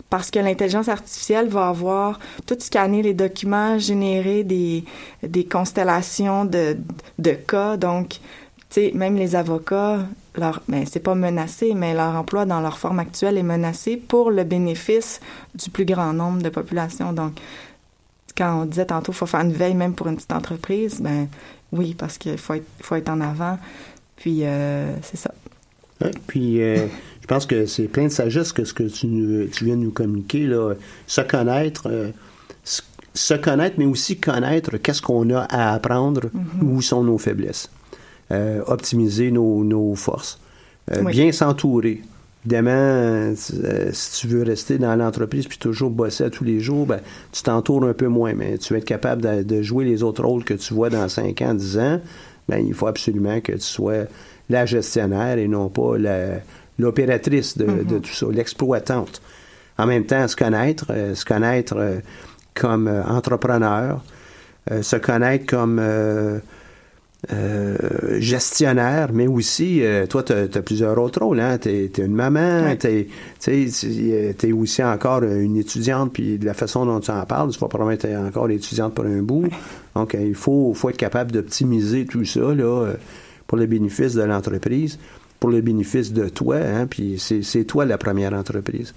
[0.10, 4.86] parce que l'intelligence artificielle va avoir tout scanner les documents, générer des,
[5.22, 6.78] des constellations de,
[7.20, 7.76] de cas.
[7.78, 8.20] Donc, tu
[8.70, 10.00] sais, même les avocats,
[10.36, 14.32] leur, ben, c'est pas menacé, mais leur emploi dans leur forme actuelle est menacé pour
[14.32, 15.20] le bénéfice
[15.56, 17.12] du plus grand nombre de populations.
[17.12, 17.34] Donc,
[18.38, 21.28] quand on disait tantôt qu'il faut faire une veille même pour une petite entreprise, ben
[21.72, 23.58] oui, parce qu'il faut être, faut être en avant.
[24.16, 25.32] Puis euh, c'est ça.
[26.28, 26.88] puis euh,
[27.22, 29.92] je pense que c'est plein de sagesse que ce que tu, tu viens de nous
[29.92, 30.74] communiquer, là.
[31.08, 32.12] Se connaître, euh,
[33.14, 36.64] se connaître, mais aussi connaître qu'est-ce qu'on a à apprendre, mm-hmm.
[36.64, 37.70] où sont nos faiblesses.
[38.68, 40.40] optimiser nos, nos forces.
[41.06, 42.02] Bien s'entourer.
[42.48, 46.86] Évidemment, euh, si tu veux rester dans l'entreprise puis toujours bosser à tous les jours,
[46.86, 47.02] ben,
[47.34, 50.46] tu t'entoures un peu moins, mais tu vas être capable de, jouer les autres rôles
[50.46, 52.00] que tu vois dans 5 ans, 10 ans,
[52.48, 54.06] ben, il faut absolument que tu sois
[54.50, 55.98] la gestionnaire et non pas
[56.80, 58.00] l'opératrice de, mm-hmm.
[58.00, 59.22] tout ça, l'exploitante.
[59.78, 62.00] En même temps, se connaître, euh, se connaître euh,
[62.56, 64.02] comme entrepreneur,
[64.82, 65.82] se connaître comme
[67.34, 71.40] euh, gestionnaire, mais aussi, euh, toi, tu as, plusieurs autres rôles.
[71.40, 71.58] Hein?
[71.58, 73.08] Tu es, une maman, tu
[73.48, 77.68] es, aussi encore une étudiante, puis de la façon dont tu en parles, tu vas
[77.68, 79.50] probablement être encore étudiante pour un bout.
[79.96, 82.94] Donc, euh, il faut, faut être capable d'optimiser tout ça là,
[83.48, 85.00] pour le bénéfice de l'entreprise,
[85.40, 86.86] pour le bénéfice de toi, hein?
[86.86, 88.94] puis c'est toi la première entreprise.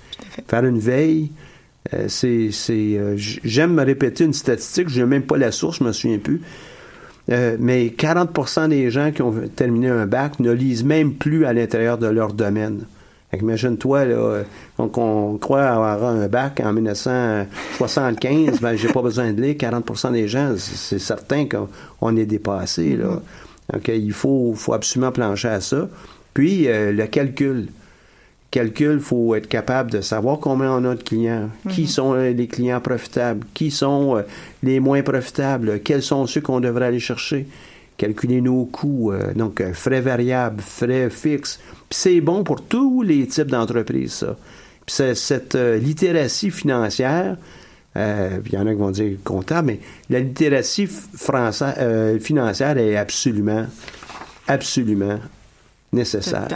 [0.47, 1.31] Faire une veille,
[2.09, 2.51] c'est...
[3.17, 6.43] J'aime me répéter une statistique, je n'ai même pas la source, je me souviens plus,
[7.31, 11.53] euh, mais 40% des gens qui ont terminé un bac ne lisent même plus à
[11.53, 12.81] l'intérieur de leur domaine.
[13.33, 14.43] Imagine-toi, là,
[14.77, 19.55] donc on croit avoir un bac en 1975, ben j'ai pas besoin de lire.
[19.55, 22.97] 40% des gens, c'est certain qu'on est dépassé.
[22.97, 23.07] Là.
[23.07, 23.73] Mm-hmm.
[23.73, 25.89] Donc il faut, faut absolument plancher à ça.
[26.35, 27.69] Puis euh, le calcul.
[28.51, 31.87] Calcul, il faut être capable de savoir combien on a de clients, qui mhm.
[31.87, 34.23] sont les clients profitables, qui sont euh,
[34.63, 37.47] les moins profitables, quels sont ceux qu'on devrait aller chercher,
[37.97, 41.61] calculer nos coûts, euh, donc euh, frais variables, frais fixes.
[41.91, 44.37] c'est bon pour tous les types d'entreprises, ça.
[44.87, 47.37] Puis cette littératie financière,
[47.95, 53.67] il y en a qui vont dire comptable, mais la littératie financière est absolument,
[54.49, 55.21] absolument
[55.93, 56.49] nécessaire.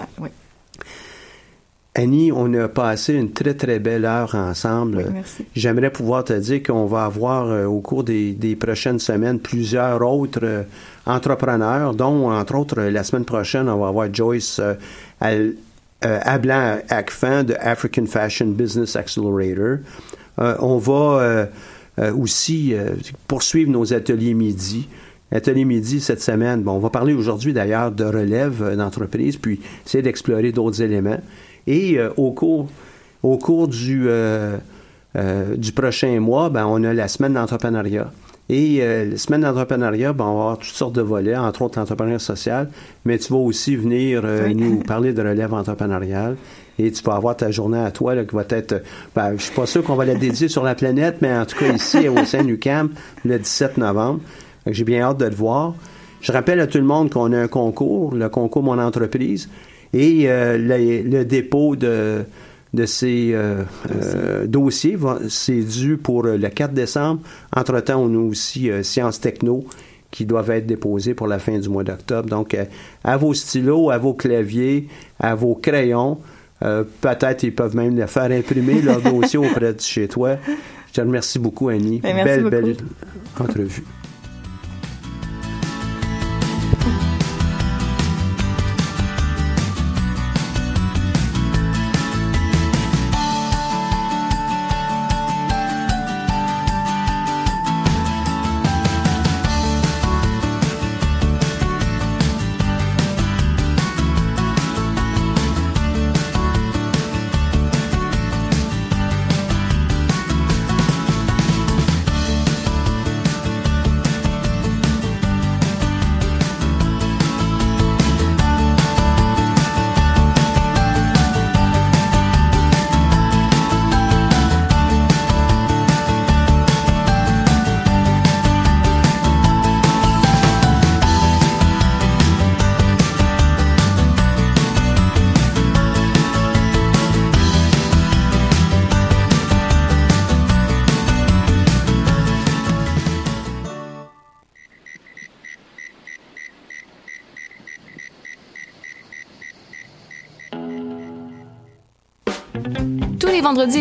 [1.97, 5.13] Annie, on a passé une très, très belle heure ensemble.
[5.55, 10.41] J'aimerais pouvoir te dire qu'on va avoir euh, au cours des, prochaines semaines plusieurs autres
[10.43, 10.63] euh,
[11.07, 14.61] entrepreneurs, dont, entre autres, la semaine prochaine, on va avoir Joyce
[15.23, 15.53] euh,
[16.03, 19.79] Ablan Akfan de African Fashion Business Accelerator.
[20.37, 21.49] on va
[22.15, 22.75] aussi
[23.27, 24.89] poursuivre nos ateliers midi.
[25.33, 26.63] Atelier midi cette semaine.
[26.63, 31.21] Bon, on va parler aujourd'hui d'ailleurs de relève d'entreprise, puis essayer d'explorer d'autres éléments.
[31.67, 32.69] Et euh, au cours,
[33.23, 34.57] au cours du, euh,
[35.17, 38.11] euh, du prochain mois, ben, on a la semaine d'entrepreneuriat.
[38.51, 42.19] Et la semaine d'entrepreneuriat, ben, on va avoir toutes sortes de volets, entre autres l'entrepreneuriat
[42.19, 42.69] social,
[43.07, 44.23] mais tu vas aussi venir
[44.55, 46.37] nous parler de relève entrepreneuriale.
[46.79, 48.83] Et tu vas avoir ta journée à toi là, qui va être.
[49.15, 51.57] Ben, je suis pas sûr qu'on va la dédier sur la planète, mais en tout
[51.57, 52.91] cas ici au sein du camp
[53.25, 54.21] le 17 novembre.
[54.67, 55.75] J'ai bien hâte de le voir.
[56.21, 59.49] Je rappelle à tout le monde qu'on a un concours, le concours Mon entreprise.
[59.95, 62.25] Et euh, le, dépôt de,
[62.75, 67.21] de ces euh, euh, dossiers, c'est dû pour le 4 décembre.
[67.57, 69.65] Entre-temps, on a aussi Sciences Techno
[70.11, 72.29] qui doivent être déposés pour la fin du mois d'octobre.
[72.29, 72.57] Donc,
[73.05, 74.89] à vos stylos, à vos claviers,
[75.19, 76.19] à vos crayons,
[76.61, 80.37] peut-être ils peuvent même faire imprimer leur dossier auprès de chez toi.
[80.89, 82.01] Je te remercie beaucoup, Annie.
[82.01, 82.77] Ben, belle, belle
[83.41, 83.83] entrevue.